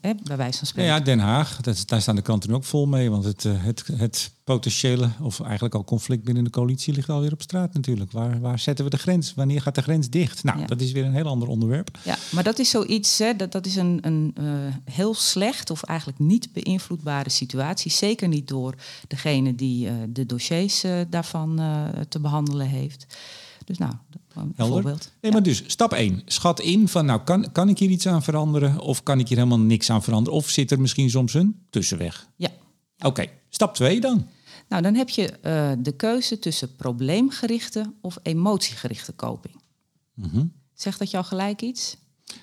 Eh, 0.00 0.10
bij 0.22 0.36
wijze 0.36 0.58
van 0.58 0.66
Ja, 0.66 0.66
spreken. 0.66 0.92
ja, 0.92 1.00
Den 1.00 1.18
Haag, 1.18 1.60
dat, 1.60 1.82
daar 1.86 2.00
staan 2.00 2.16
de 2.16 2.22
kranten 2.22 2.50
nu 2.50 2.56
ook 2.56 2.64
vol 2.64 2.86
mee. 2.86 3.10
Want 3.10 3.24
het, 3.24 3.44
eh, 3.44 3.52
het, 3.64 3.86
het 3.96 4.30
potentiële, 4.44 5.08
of 5.20 5.40
eigenlijk 5.40 5.74
al 5.74 5.84
conflict 5.84 6.24
binnen 6.24 6.44
de 6.44 6.50
coalitie, 6.50 6.94
ligt 6.94 7.08
alweer 7.08 7.32
op 7.32 7.42
straat 7.42 7.74
natuurlijk. 7.74 8.12
Waar, 8.12 8.40
waar 8.40 8.58
zetten 8.58 8.84
we 8.84 8.90
de 8.90 8.98
grens? 8.98 9.34
Wanneer 9.34 9.60
gaat 9.62 9.74
de 9.74 9.82
grens 9.82 10.10
dicht? 10.10 10.44
Nou, 10.44 10.58
Ja. 10.58 10.66
dat 10.66 10.80
is 10.80 10.92
weer 10.92 11.04
een 11.04 11.14
heel 11.14 11.26
ander 11.26 11.48
onderwerp. 11.48 11.98
Ja, 12.04 12.16
maar 12.30 12.44
dat 12.44 12.58
is 12.58 12.70
zoiets, 12.70 13.18
hè, 13.18 13.36
dat, 13.36 13.52
dat 13.52 13.66
is 13.66 13.76
een, 13.76 13.98
een 14.02 14.30
eh, 14.34 14.44
heel 14.94 15.14
slecht 15.14 15.70
of 15.70 15.82
eigenlijk 15.82 16.18
niet 16.18 16.52
beïnvloedbare 16.52 17.30
situatie. 17.30 17.90
Zeker 17.90 18.28
niet 18.28 18.48
door 18.48 18.74
degene 19.08 19.54
die 19.54 19.88
de 20.12 20.26
dossiers 20.26 20.84
daarvan 21.10 21.60
te 22.08 22.20
behandelen 22.20 22.66
heeft. 22.66 23.06
Dus 23.64 23.78
nou, 23.78 23.92
Helder. 24.54 24.98
Nee, 25.20 25.32
maar 25.32 25.42
dus 25.42 25.62
stap 25.66 25.92
1. 25.92 26.22
Schat 26.26 26.60
in 26.60 26.88
van, 26.88 27.06
nou, 27.06 27.20
kan, 27.20 27.52
kan 27.52 27.68
ik 27.68 27.78
hier 27.78 27.90
iets 27.90 28.06
aan 28.06 28.22
veranderen? 28.22 28.78
Of 28.78 29.02
kan 29.02 29.18
ik 29.18 29.28
hier 29.28 29.36
helemaal 29.36 29.60
niks 29.60 29.90
aan 29.90 30.02
veranderen? 30.02 30.38
Of 30.38 30.48
zit 30.48 30.70
er 30.70 30.80
misschien 30.80 31.10
soms 31.10 31.34
een 31.34 31.66
tussenweg? 31.70 32.28
Ja, 32.36 32.50
Oké, 33.00 33.26
stap 33.48 33.74
2 33.74 34.00
dan. 34.00 34.28
Nou, 34.68 34.82
dan 34.82 34.94
heb 34.94 35.08
je 35.08 35.22
uh, 35.44 35.72
de 35.78 35.92
keuze 35.92 36.38
tussen 36.38 36.76
probleemgerichte 36.76 37.92
of 38.00 38.18
emotiegerichte 38.22 39.12
koping. 39.12 39.54
Mm 40.14 40.58
Zegt 40.74 40.98
dat 40.98 41.10
jou 41.10 41.24
gelijk 41.24 41.62
iets? 41.62 41.96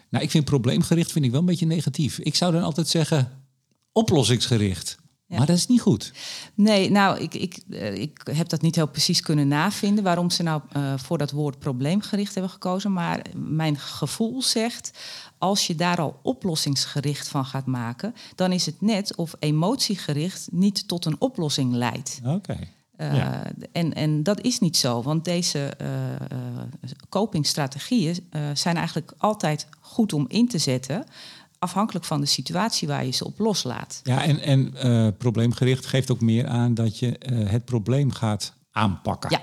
Nou, 0.10 0.24
ik 0.24 0.32
vind 0.32 0.46
probleemgericht 0.46 1.12
vind 1.12 1.26
ik 1.26 1.32
wel 1.32 1.40
een 1.40 1.46
beetje 1.46 1.66
negatief. 1.66 2.20
Ik 2.20 2.36
zou 2.36 2.52
dan 2.52 2.64
altijd 2.64 2.88
zeggen 2.88 3.44
oplossingsgericht. 3.92 4.98
Maar 5.28 5.46
dat 5.46 5.58
is 5.58 5.68
niet 5.68 5.82
goed. 5.82 6.14
Nee, 6.54 6.92
nou, 6.92 7.20
ik, 7.20 7.34
ik, 7.34 7.60
eh, 7.70 7.96
ik 7.96 8.22
heb 8.32 8.50
dat 8.50 8.62
niet 8.62 8.76
heel 8.76 8.88
precies 8.88 9.22
kunnen 9.22 9.48
navinden 9.48 10.04
waarom 10.04 10.30
ze 10.30 10.44
nou 10.44 10.62
uh, 10.78 10.94
voor 10.98 11.18
dat 11.18 11.32
woord 11.32 11.60
probleemgericht 11.60 12.34
hebben 12.34 12.52
gekozen. 12.52 12.94
Maar 12.94 13.22
mijn 13.36 13.78
gevoel 13.78 14.42
zegt, 14.42 14.92
als 15.38 15.68
je 15.68 15.76
daar 15.76 16.00
al 16.00 16.20
oplossingsgericht 16.24 17.28
van 17.28 17.46
gaat 17.46 17.66
maken, 17.66 18.16
dan 18.36 18.52
is 18.52 18.66
het 18.66 18.82
net 18.82 19.16
of 19.16 19.36
emotiegericht 19.40 20.48
niet 20.52 20.88
tot 20.88 21.06
een 21.06 21.22
oplossing 21.22 21.74
leidt. 21.74 22.20
Oké. 22.26 22.58
Uh, 22.98 23.36
en, 23.72 23.94
en 23.94 24.24
dat 24.24 24.42
is 24.42 24.60
niet 24.60 24.78
zo, 24.78 25.02
want 25.02 25.26
deze 25.26 25.74
uh, 25.82 25.88
copingstrategieën 27.10 28.30
zijn 28.54 28.76
eigenlijk 28.76 29.14
altijd 29.18 29.68
goed 29.80 30.14
om 30.14 30.26
in 30.28 30.48
te 30.48 30.58
zetten 30.58 31.06
afhankelijk 31.60 32.06
van 32.06 32.22
de 32.22 32.28
situatie 32.28 32.88
waar 32.88 33.06
je 33.06 33.12
ze 33.12 33.26
op 33.26 33.40
loslaat. 33.40 34.00
Ja, 34.04 34.24
en, 34.24 34.40
en 34.40 34.74
uh, 34.86 35.08
probleemgericht 35.18 35.86
geeft 35.86 36.12
ook 36.12 36.22
meer 36.22 36.48
aan 36.48 36.74
dat 36.74 37.00
je 37.00 37.20
uh, 37.32 37.50
het 37.50 37.66
probleem 37.66 38.12
gaat 38.12 38.54
aanpakken. 38.72 39.30
Ja. 39.30 39.42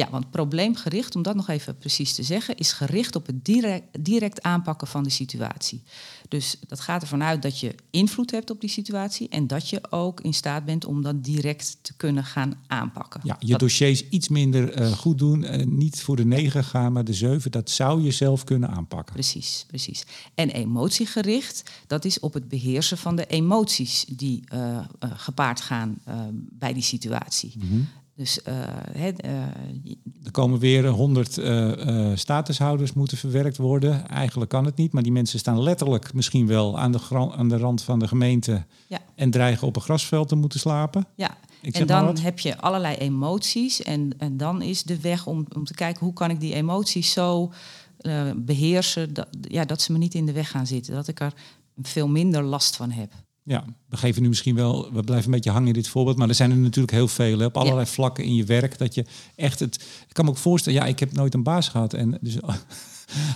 Ja, 0.00 0.10
want 0.10 0.30
probleemgericht, 0.30 1.16
om 1.16 1.22
dat 1.22 1.34
nog 1.34 1.48
even 1.48 1.78
precies 1.78 2.14
te 2.14 2.22
zeggen, 2.22 2.56
is 2.56 2.72
gericht 2.72 3.16
op 3.16 3.26
het 3.26 3.44
direct, 3.44 4.04
direct 4.04 4.42
aanpakken 4.42 4.86
van 4.86 5.02
de 5.02 5.10
situatie. 5.10 5.82
Dus 6.28 6.56
dat 6.68 6.80
gaat 6.80 7.02
ervan 7.02 7.22
uit 7.22 7.42
dat 7.42 7.60
je 7.60 7.74
invloed 7.90 8.30
hebt 8.30 8.50
op 8.50 8.60
die 8.60 8.70
situatie 8.70 9.28
en 9.28 9.46
dat 9.46 9.68
je 9.68 9.80
ook 9.90 10.20
in 10.20 10.34
staat 10.34 10.64
bent 10.64 10.84
om 10.84 11.02
dat 11.02 11.24
direct 11.24 11.78
te 11.82 11.96
kunnen 11.96 12.24
gaan 12.24 12.54
aanpakken. 12.66 13.20
Ja, 13.24 13.36
je 13.38 13.58
dossiers 13.58 14.08
iets 14.08 14.28
minder 14.28 14.80
uh, 14.80 14.92
goed 14.92 15.18
doen, 15.18 15.42
uh, 15.42 15.66
niet 15.66 16.02
voor 16.02 16.16
de 16.16 16.24
negen 16.24 16.64
gaan, 16.64 16.92
maar 16.92 17.04
de 17.04 17.14
zeven, 17.14 17.50
dat 17.50 17.70
zou 17.70 18.02
je 18.02 18.10
zelf 18.10 18.44
kunnen 18.44 18.70
aanpakken. 18.70 19.14
Precies, 19.14 19.64
precies. 19.66 20.04
En 20.34 20.50
emotiegericht, 20.50 21.70
dat 21.86 22.04
is 22.04 22.20
op 22.20 22.34
het 22.34 22.48
beheersen 22.48 22.98
van 22.98 23.16
de 23.16 23.26
emoties 23.26 24.04
die 24.08 24.44
uh, 24.54 24.80
gepaard 25.00 25.60
gaan 25.60 25.98
bij 26.50 26.72
die 26.72 26.82
situatie. 26.82 27.52
Mm 27.56 27.68
-hmm. 27.68 27.88
Dus 28.20 28.40
uh, 28.48 28.54
he, 28.92 29.12
uh, 29.24 29.42
er 30.24 30.30
komen 30.30 30.58
weer 30.58 30.86
honderd 30.86 31.36
uh, 31.36 32.10
statushouders 32.14 32.92
moeten 32.92 33.18
verwerkt 33.18 33.56
worden. 33.56 34.08
Eigenlijk 34.08 34.50
kan 34.50 34.64
het 34.64 34.76
niet, 34.76 34.92
maar 34.92 35.02
die 35.02 35.12
mensen 35.12 35.38
staan 35.38 35.62
letterlijk 35.62 36.14
misschien 36.14 36.46
wel 36.46 36.78
aan 36.78 36.92
de, 36.92 37.00
aan 37.36 37.48
de 37.48 37.56
rand 37.56 37.82
van 37.82 37.98
de 37.98 38.08
gemeente 38.08 38.64
ja. 38.86 38.98
en 39.14 39.30
dreigen 39.30 39.66
op 39.66 39.76
een 39.76 39.82
grasveld 39.82 40.28
te 40.28 40.34
moeten 40.34 40.60
slapen. 40.60 41.06
Ja, 41.14 41.36
en 41.62 41.86
dan 41.86 42.18
heb 42.18 42.38
je 42.38 42.58
allerlei 42.58 42.96
emoties 42.96 43.82
en, 43.82 44.14
en 44.18 44.36
dan 44.36 44.62
is 44.62 44.82
de 44.82 45.00
weg 45.00 45.26
om, 45.26 45.46
om 45.56 45.64
te 45.64 45.74
kijken 45.74 46.04
hoe 46.04 46.14
kan 46.14 46.30
ik 46.30 46.40
die 46.40 46.54
emoties 46.54 47.12
zo 47.12 47.52
beheersen 48.36 49.14
dat, 49.14 49.28
ja, 49.40 49.64
dat 49.64 49.82
ze 49.82 49.92
me 49.92 49.98
niet 49.98 50.14
in 50.14 50.26
de 50.26 50.32
weg 50.32 50.50
gaan 50.50 50.66
zitten. 50.66 50.94
Dat 50.94 51.08
ik 51.08 51.20
er 51.20 51.32
veel 51.82 52.08
minder 52.08 52.42
last 52.42 52.76
van 52.76 52.90
heb. 52.90 53.12
Ja, 53.50 53.64
we 53.88 53.96
geven 53.96 54.22
nu 54.22 54.28
misschien 54.28 54.54
wel, 54.54 54.92
we 54.92 55.02
blijven 55.02 55.26
een 55.26 55.34
beetje 55.34 55.50
hangen 55.50 55.68
in 55.68 55.74
dit 55.74 55.88
voorbeeld, 55.88 56.16
maar 56.16 56.28
er 56.28 56.34
zijn 56.34 56.50
er 56.50 56.56
natuurlijk 56.56 56.92
heel 56.92 57.08
veel 57.08 57.38
hè, 57.38 57.44
op 57.44 57.56
allerlei 57.56 57.84
ja. 57.84 57.92
vlakken 57.92 58.24
in 58.24 58.34
je 58.34 58.44
werk. 58.44 58.78
Dat 58.78 58.94
je 58.94 59.04
echt 59.36 59.58
het. 59.58 59.74
Ik 60.08 60.14
kan 60.14 60.24
me 60.24 60.30
ook 60.30 60.36
voorstellen, 60.36 60.78
ja, 60.78 60.86
ik 60.86 60.98
heb 60.98 61.12
nooit 61.12 61.34
een 61.34 61.42
baas 61.42 61.68
gehad. 61.68 61.94
En 61.94 62.18
dus, 62.20 62.36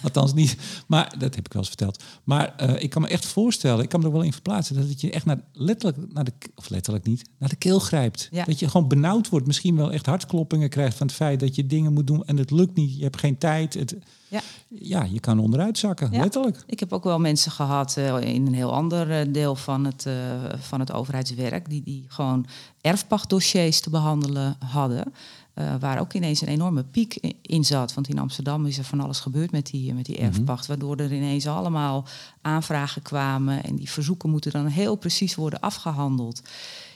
althans 0.03 0.35
niet, 0.35 0.57
maar 0.87 1.15
dat 1.19 1.35
heb 1.35 1.47
ik 1.47 1.53
wel 1.53 1.63
eens 1.63 1.71
verteld. 1.71 2.03
Maar 2.25 2.55
uh, 2.61 2.83
ik 2.83 2.91
kan 2.91 3.03
me 3.03 3.09
echt 3.09 3.27
voorstellen, 3.27 3.83
ik 3.83 3.89
kan 3.89 4.01
me 4.01 4.07
er 4.07 4.13
wel 4.13 4.23
in 4.23 4.33
verplaatsen, 4.33 4.77
dat 4.77 4.89
het 4.89 5.01
je 5.01 5.11
echt 5.11 5.25
naar, 5.25 5.41
letterlijk 5.53 6.13
naar 6.13 6.25
de, 6.25 6.33
of 6.55 6.69
letterlijk 6.69 7.07
niet, 7.07 7.29
naar 7.39 7.49
de 7.49 7.57
keel 7.57 7.79
grijpt. 7.79 8.29
Ja. 8.31 8.45
Dat 8.45 8.59
je 8.59 8.69
gewoon 8.69 8.89
benauwd 8.89 9.29
wordt, 9.29 9.47
misschien 9.47 9.77
wel 9.77 9.93
echt 9.93 10.07
hartkloppingen 10.07 10.69
krijgt 10.69 10.97
van 10.97 11.07
het 11.07 11.17
feit 11.17 11.41
dat 11.41 11.55
je 11.55 11.67
dingen 11.67 11.93
moet 11.93 12.07
doen 12.07 12.25
en 12.25 12.37
het 12.37 12.51
lukt 12.51 12.77
niet. 12.77 12.97
Je 12.97 13.03
hebt 13.03 13.19
geen 13.19 13.39
tijd. 13.39 13.75
Het, 13.75 13.97
ja. 14.29 14.41
ja, 14.69 15.05
je 15.11 15.21
kan 15.21 15.39
onderuit 15.39 15.79
zakken, 15.79 16.13
Ja. 16.13 16.21
letterlijk. 16.21 16.63
Ik 16.67 16.81
heb 16.81 16.93
ook 16.93 17.05
wel 17.05 17.19
mensen 17.19 17.51
gehad 17.51 17.95
uh, 17.99 18.21
in 18.21 18.47
een 18.47 18.55
heel 18.55 18.73
ander 18.73 19.27
uh, 19.27 19.33
deel 19.33 19.57
van 19.57 19.85
het, 19.85 20.05
uh, 20.09 20.15
van 20.59 20.81
het 20.81 20.93
overheidswerk, 20.93 21.69
die, 21.69 21.83
die 21.83 22.05
gewoon 22.09 22.47
erfpachtdossiers 22.81 23.81
te 23.81 23.91
behandelen 23.91 24.57
hadden. 24.67 25.13
Uh, 25.55 25.75
waar 25.81 26.01
ook 26.01 26.13
ineens 26.13 26.41
een 26.41 26.49
enorme 26.49 26.85
piek 26.85 27.15
in, 27.15 27.35
in 27.43 27.65
zat. 27.65 27.95
Want 27.95 28.09
in 28.09 28.19
Amsterdam 28.19 28.67
is 28.67 28.79
er 28.79 28.85
van 28.85 29.01
alles 29.01 29.21
gebeurd 29.21 29.51
met 29.51 29.67
die, 29.67 29.95
met 29.95 30.05
die 30.05 30.17
erfpacht. 30.17 30.69
Mm 30.69 30.75
-hmm. 30.75 30.89
Waardoor 30.89 31.07
er 31.07 31.13
ineens 31.13 31.47
allemaal 31.47 32.05
aanvragen 32.43 33.03
kwamen. 33.03 33.65
En 33.65 33.77
die 33.77 33.91
verzoeken 33.91 34.31
moeten 34.31 34.53
dan 34.53 34.67
heel 34.67 34.97
precies 34.97 35.35
worden 35.35 35.61
afgehandeld. 35.61 36.43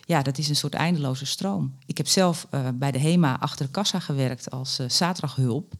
Ja, 0.09 0.23
dat 0.23 0.39
is 0.39 0.49
een 0.49 0.57
soort 0.57 0.75
eindeloze 0.75 1.27
stroom. 1.27 1.75
Ik 1.87 1.97
heb 1.97 2.07
zelf 2.07 2.47
uh, 2.51 2.69
bij 2.75 2.91
de 2.91 2.99
HEMA 2.99 3.37
achter 3.41 3.67
de 3.67 3.71
kassa 3.71 3.99
gewerkt 3.99 4.51
als 4.51 4.81
uh, 4.81 4.89
zaterdaghulp. 4.89 5.73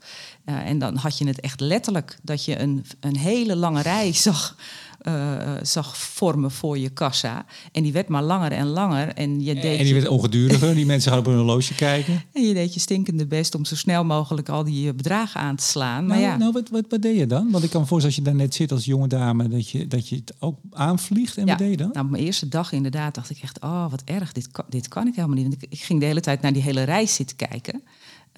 en 0.45 0.79
dan 0.79 0.97
had 0.97 1.19
je 1.19 1.27
het 1.27 1.41
echt 1.41 1.61
letterlijk 1.61 2.19
dat 2.23 2.45
je 2.45 2.59
een, 2.59 2.87
een 3.01 3.17
hele 3.17 3.57
lange 3.57 3.83
rij 3.83 4.13
zag 4.29 4.57
uh, 5.03 5.57
zag 5.63 5.97
vormen 5.97 6.51
voor 6.51 6.79
je 6.79 6.89
kassa. 6.89 7.47
En 7.73 7.83
die 7.83 7.93
werd 7.93 8.09
maar 8.09 8.23
langer 8.23 8.53
en 8.53 8.67
langer. 8.67 9.09
En, 9.09 9.41
je 9.41 9.55
deed 9.55 9.79
en 9.79 9.85
die 9.85 9.95
werd 9.95 10.09
ongeduriger. 10.09 10.75
die 10.75 10.87
mensen 10.87 11.11
gaan 11.11 11.21
op 11.21 11.27
hun 11.27 11.37
horloge 11.37 11.75
kijken. 11.75 12.23
En 12.33 12.43
je 12.47 12.55
deed 12.55 12.75
je 12.75 12.81
stinkende 12.81 13.27
best 13.27 13.55
om 13.55 13.65
zo 13.65 13.77
snel 13.77 14.05
mogelijk 14.05 14.49
al 14.49 14.65
die 14.65 14.95
bedragen 14.95 15.41
aan 15.41 15.57
te 15.57 15.65
slaan. 15.65 16.07
Nou, 16.07 16.21
maar 16.21 16.31
ja. 16.31 16.37
nou 16.37 16.53
wat, 16.53 16.69
wat, 16.69 16.85
wat 16.89 17.03
deed 17.03 17.17
je 17.17 17.27
dan? 17.27 17.51
Want 17.51 17.65
ik 17.65 17.71
kan 17.71 17.81
me 17.81 17.87
voorstellen 17.87 18.17
als 18.17 18.27
je 18.27 18.31
daar 18.31 18.47
net 18.47 18.55
zit 18.55 18.73
als 18.73 18.85
jonge 18.85 19.09
dame... 19.09 19.49
dat 19.49 19.71
je, 19.71 19.87
dat 19.87 20.09
je 20.09 20.17
het 20.17 20.35
ook 20.39 20.59
aanvliegt. 20.71 21.37
En 21.37 21.45
ja. 21.45 21.51
wat 21.51 21.59
deed 21.59 21.71
je 21.71 21.77
dan? 21.77 21.91
Nou, 21.93 22.05
op 22.05 22.11
mijn 22.11 22.25
eerste 22.25 22.49
dag 22.49 22.73
inderdaad 22.73 23.15
dacht 23.15 23.31
ik 23.31 23.39
echt... 23.43 23.61
oh, 23.61 23.91
wat 23.91 24.03
erg, 24.05 24.33
dit 24.33 24.51
kan, 24.51 24.65
dit 24.69 24.89
kan 24.89 25.07
ik 25.07 25.15
helemaal 25.15 25.37
niet. 25.37 25.49
Want 25.49 25.63
ik, 25.63 25.73
ik 25.73 25.81
ging 25.81 26.01
de 26.01 26.07
hele 26.07 26.21
tijd 26.21 26.41
naar 26.41 26.53
die 26.53 26.63
hele 26.63 26.83
reis 26.83 27.15
zitten 27.15 27.37
kijken... 27.37 27.83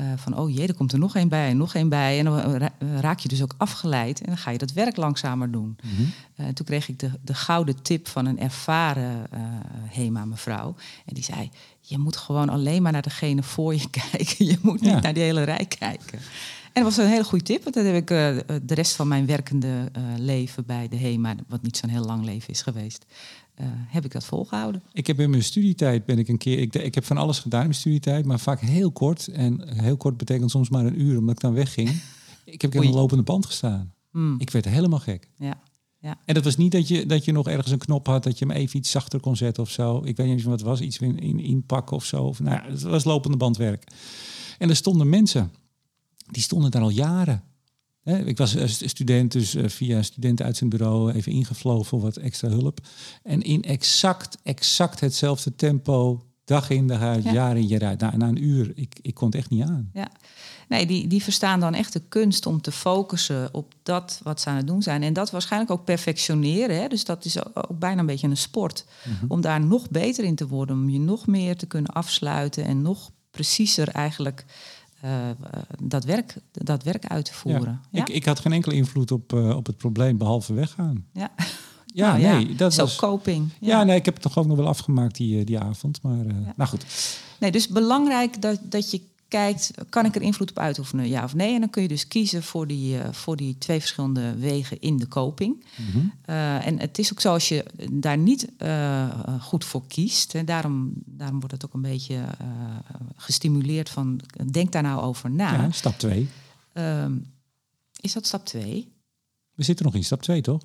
Uh, 0.00 0.06
van, 0.16 0.36
oh 0.38 0.54
jee, 0.54 0.66
er 0.66 0.74
komt 0.74 0.92
er 0.92 0.98
nog 0.98 1.16
één 1.16 1.28
bij 1.28 1.48
en 1.48 1.56
nog 1.56 1.74
één 1.74 1.88
bij. 1.88 2.18
En 2.18 2.24
dan 2.24 2.70
raak 3.00 3.18
je 3.18 3.28
dus 3.28 3.42
ook 3.42 3.54
afgeleid 3.56 4.20
en 4.20 4.26
dan 4.26 4.36
ga 4.36 4.50
je 4.50 4.58
dat 4.58 4.72
werk 4.72 4.96
langzamer 4.96 5.50
doen. 5.50 5.76
Mm 5.82 5.90
-hmm. 5.96 6.12
uh, 6.36 6.46
toen 6.52 6.66
kreeg 6.66 6.88
ik 6.88 6.98
de, 6.98 7.10
de 7.24 7.34
gouden 7.34 7.82
tip 7.82 8.08
van 8.08 8.26
een 8.26 8.38
ervaren 8.38 9.26
uh, 9.34 9.40
HEMA-mevrouw. 9.88 10.74
En 11.06 11.14
die 11.14 11.24
zei, 11.24 11.50
je 11.80 11.98
moet 11.98 12.16
gewoon 12.16 12.48
alleen 12.48 12.82
maar 12.82 12.92
naar 12.92 13.02
degene 13.02 13.42
voor 13.42 13.74
je 13.74 13.90
kijken. 14.10 14.46
Je 14.46 14.58
moet 14.62 14.80
niet 14.80 14.90
Ja. 14.90 15.00
naar 15.00 15.14
die 15.14 15.22
hele 15.22 15.42
rij 15.42 15.66
kijken. 15.78 16.18
En 16.72 16.82
dat 16.82 16.94
was 16.94 17.04
een 17.04 17.10
hele 17.10 17.24
goede 17.24 17.44
tip, 17.44 17.62
want 17.62 17.74
dat 17.74 17.84
heb 17.84 17.94
ik 17.94 18.06
de 18.06 18.74
rest 18.74 18.96
van 18.96 19.08
mijn 19.08 19.26
werkende 19.26 19.90
leven 20.16 20.66
bij 20.66 20.88
de 20.88 20.96
HEMA... 20.96 21.34
wat 21.48 21.62
niet 21.62 21.76
zo'n 21.76 21.90
heel 21.90 22.04
lang 22.04 22.24
leven 22.24 22.48
is 22.48 22.62
geweest... 22.62 23.06
Uh, 23.60 23.66
heb 23.68 24.04
ik 24.04 24.12
dat 24.12 24.24
volgehouden. 24.24 24.82
Ik 24.92 25.06
heb 25.06 25.20
in 25.20 25.30
mijn 25.30 25.44
studietijd 25.44 26.04
ben 26.04 26.18
ik 26.18 26.28
een 26.28 26.38
keer. 26.38 26.58
Ik, 26.58 26.74
ik 26.74 26.94
heb 26.94 27.04
van 27.04 27.16
alles 27.16 27.38
gedaan 27.38 27.60
in 27.60 27.66
mijn 27.66 27.78
studietijd, 27.78 28.24
maar 28.24 28.40
vaak 28.40 28.60
heel 28.60 28.90
kort. 28.90 29.28
En 29.28 29.78
heel 29.82 29.96
kort 29.96 30.16
betekent 30.16 30.50
soms 30.50 30.68
maar 30.68 30.84
een 30.84 31.00
uur, 31.00 31.18
omdat 31.18 31.34
ik 31.34 31.40
dan 31.40 31.54
wegging. 31.54 31.90
ik 32.44 32.62
heb 32.62 32.74
in 32.74 32.82
een 32.82 32.92
lopende 32.92 33.22
band 33.22 33.46
gestaan. 33.46 33.94
Mm. 34.10 34.34
Ik 34.38 34.50
werd 34.50 34.64
helemaal 34.64 34.98
gek. 34.98 35.28
Ja. 35.36 35.60
Ja. 35.98 36.18
En 36.24 36.34
dat 36.34 36.44
was 36.44 36.56
niet 36.56 36.72
dat 36.72 36.88
je, 36.88 37.06
dat 37.06 37.24
je 37.24 37.32
nog 37.32 37.48
ergens 37.48 37.72
een 37.72 37.78
knop 37.78 38.06
had, 38.06 38.22
dat 38.22 38.38
je 38.38 38.46
hem 38.46 38.56
even 38.56 38.78
iets 38.78 38.90
zachter 38.90 39.20
kon 39.20 39.36
zetten 39.36 39.62
of 39.62 39.70
zo. 39.70 40.00
Ik 40.04 40.16
weet 40.16 40.26
niet 40.26 40.42
wat 40.42 40.52
het 40.52 40.62
was, 40.62 40.80
iets 40.80 40.98
in, 40.98 41.18
in, 41.18 41.38
inpakken 41.40 41.96
of 41.96 42.04
zo. 42.04 42.22
Of, 42.22 42.40
nou, 42.40 42.56
ja, 42.56 42.70
het 42.70 42.82
was 42.82 43.04
lopende 43.04 43.36
bandwerk. 43.36 43.86
En 44.58 44.68
er 44.68 44.76
stonden 44.76 45.08
mensen, 45.08 45.52
die 46.26 46.42
stonden 46.42 46.70
daar 46.70 46.82
al 46.82 46.90
jaren. 46.90 47.42
Ik 48.18 48.36
was 48.36 48.56
student, 48.68 49.32
dus 49.32 49.56
via 49.66 49.96
een 49.96 50.04
studentenuitzendbureau 50.04 51.12
even 51.12 51.32
ingevlogen 51.32 51.86
voor 51.86 52.00
wat 52.00 52.16
extra 52.16 52.48
hulp. 52.48 52.80
En 53.22 53.42
in 53.42 53.62
exact, 53.62 54.38
exact 54.42 55.00
hetzelfde 55.00 55.54
tempo, 55.56 56.24
dag 56.44 56.70
in 56.70 56.86
dag 56.86 57.00
uit, 57.00 57.24
Ja. 57.24 57.32
jaar 57.32 57.56
in 57.56 57.66
jaar 57.66 57.84
uit. 57.84 58.00
Na, 58.00 58.16
na 58.16 58.28
een 58.28 58.44
uur, 58.44 58.72
ik, 58.74 58.98
ik 59.02 59.14
kon 59.14 59.26
het 59.26 59.36
echt 59.36 59.50
niet 59.50 59.62
aan. 59.62 59.90
Ja. 59.92 60.08
Nee, 60.68 60.86
die, 60.86 61.06
die 61.06 61.22
verstaan 61.22 61.60
dan 61.60 61.74
echt 61.74 61.92
de 61.92 62.02
kunst 62.08 62.46
om 62.46 62.60
te 62.60 62.72
focussen 62.72 63.48
op 63.54 63.74
dat 63.82 64.20
wat 64.22 64.40
ze 64.40 64.48
aan 64.48 64.56
het 64.56 64.66
doen 64.66 64.82
zijn. 64.82 65.02
En 65.02 65.12
dat 65.12 65.30
waarschijnlijk 65.30 65.70
ook 65.72 65.84
perfectioneren. 65.84 66.76
Hè? 66.80 66.88
Dus 66.88 67.04
dat 67.04 67.24
is 67.24 67.46
ook, 67.46 67.70
ook 67.70 67.78
bijna 67.78 68.00
een 68.00 68.06
beetje 68.06 68.28
een 68.28 68.36
sport. 68.36 68.84
Mhm. 69.04 69.24
Om 69.28 69.40
daar 69.40 69.60
nog 69.60 69.90
beter 69.90 70.24
in 70.24 70.34
te 70.34 70.46
worden. 70.46 70.76
Om 70.76 70.90
je 70.90 71.00
nog 71.00 71.26
meer 71.26 71.56
te 71.56 71.66
kunnen 71.66 71.92
afsluiten. 71.92 72.64
En 72.64 72.82
nog 72.82 73.10
preciezer 73.30 73.88
eigenlijk 73.88 74.44
uh, 75.04 75.10
dat, 75.82 76.04
werk, 76.04 76.36
dat 76.52 76.82
werk 76.82 77.06
uit 77.06 77.24
te 77.24 77.34
voeren. 77.34 77.80
Ja? 77.90 78.00
Ik, 78.00 78.08
ik 78.08 78.24
had 78.24 78.40
geen 78.40 78.52
enkele 78.52 78.74
invloed 78.74 79.10
op, 79.10 79.32
uh, 79.32 79.56
op 79.56 79.66
het 79.66 79.76
probleem, 79.76 80.18
behalve 80.18 80.54
weggaan. 80.54 81.06
Ja. 81.12 81.30
Ja, 81.94 82.16
nou, 82.16 82.44
nee, 82.44 82.54
dat 82.54 82.74
Zo 82.74 82.82
was... 82.82 82.96
coping. 82.96 83.48
Ja. 83.60 83.84
nee, 83.84 83.96
ik 83.96 84.04
heb 84.04 84.14
het 84.14 84.22
toch 84.22 84.38
ook 84.38 84.46
nog 84.46 84.56
wel 84.56 84.66
afgemaakt 84.66 85.16
die, 85.16 85.44
die 85.44 85.58
avond. 85.58 86.02
Maar 86.02 86.26
uh, 86.26 86.34
nou 86.56 86.68
goed. 86.70 86.84
Nee, 87.40 87.50
dus 87.50 87.68
belangrijk 87.68 88.42
dat, 88.42 88.60
dat 88.62 88.90
je 88.90 89.00
kijkt, 89.30 89.70
kan 89.88 90.04
ik 90.04 90.14
er 90.14 90.22
invloed 90.22 90.50
op 90.50 90.58
uitoefenen, 90.58 91.08
ja 91.08 91.24
of 91.24 91.34
nee? 91.34 91.54
En 91.54 91.60
dan 91.60 91.70
kun 91.70 91.82
je 91.82 91.88
dus 91.88 92.08
kiezen 92.08 92.42
voor 92.42 92.66
die, 92.66 92.96
uh, 92.96 93.12
voor 93.12 93.36
die 93.36 93.58
twee 93.58 93.80
verschillende 93.80 94.36
wegen 94.36 94.80
in 94.80 94.96
de 94.96 95.06
koping. 95.06 95.64
Mm 95.76 95.86
-hmm. 95.92 96.12
uh, 96.26 96.66
en 96.66 96.78
het 96.78 96.98
is 96.98 97.12
ook 97.12 97.20
zo 97.20 97.32
als 97.32 97.48
je 97.48 97.64
daar 97.92 98.18
niet 98.18 98.48
uh, 98.58 99.10
goed 99.40 99.64
voor 99.64 99.86
kiest. 99.86 100.34
En 100.34 100.44
daarom, 100.44 100.92
daarom 101.04 101.38
wordt 101.38 101.54
het 101.54 101.64
ook 101.64 101.74
een 101.74 101.82
beetje 101.82 102.24
gestimuleerd 103.16 103.88
van, 103.88 104.20
denk 104.50 104.72
daar 104.72 104.82
nou 104.82 105.00
over 105.00 105.30
na. 105.30 105.52
Ja, 105.52 105.70
stap 105.70 105.98
2. 105.98 106.28
Um, 106.72 107.32
is 108.00 108.12
dat 108.12 108.26
stap 108.26 108.46
2? 108.46 108.92
We 109.54 109.62
zitten 109.62 109.84
nog 109.84 109.94
in 109.94 110.04
stap 110.04 110.22
2, 110.22 110.40
toch? 110.40 110.62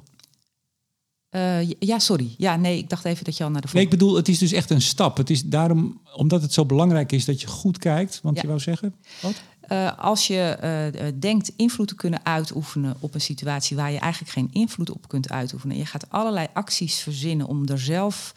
Uh, 1.35 1.71
ja, 1.79 1.99
sorry. 1.99 2.35
Ja, 2.37 2.55
nee, 2.55 2.77
ik 2.77 2.89
dacht 2.89 3.05
even 3.05 3.23
dat 3.23 3.37
je 3.37 3.43
al 3.43 3.49
naar 3.49 3.61
de 3.61 3.67
Nee, 3.73 3.83
ik 3.83 3.89
bedoel, 3.89 4.15
het 4.15 4.27
is 4.27 4.37
dus 4.37 4.51
echt 4.51 4.69
een 4.69 4.81
stap. 4.81 5.17
Het 5.17 5.29
is 5.29 5.43
daarom, 5.43 6.01
omdat 6.15 6.41
het 6.41 6.53
zo 6.53 6.65
belangrijk 6.65 7.11
is 7.11 7.25
dat 7.25 7.41
je 7.41 7.47
goed 7.47 7.77
kijkt. 7.77 8.19
Want 8.23 8.41
je 8.41 8.47
wou 8.47 8.59
zeggen, 8.59 8.95
wat? 9.21 9.33
Uh, 9.69 9.99
als 9.99 10.27
je 10.27 10.57
uh, 11.01 11.07
denkt 11.19 11.51
invloed 11.55 11.87
te 11.87 11.95
kunnen 11.95 12.25
uitoefenen 12.25 12.95
op 12.99 13.13
een 13.13 13.21
situatie 13.21 13.75
waar 13.75 13.91
je 13.91 13.99
eigenlijk 13.99 14.31
geen 14.33 14.49
invloed 14.51 14.91
op 14.91 15.07
kunt 15.07 15.29
uitoefenen. 15.29 15.77
Je 15.77 15.85
gaat 15.85 16.09
allerlei 16.09 16.47
acties 16.53 16.99
verzinnen 16.99 17.47
om, 17.47 17.67
er 17.67 17.79
zelf, 17.79 18.33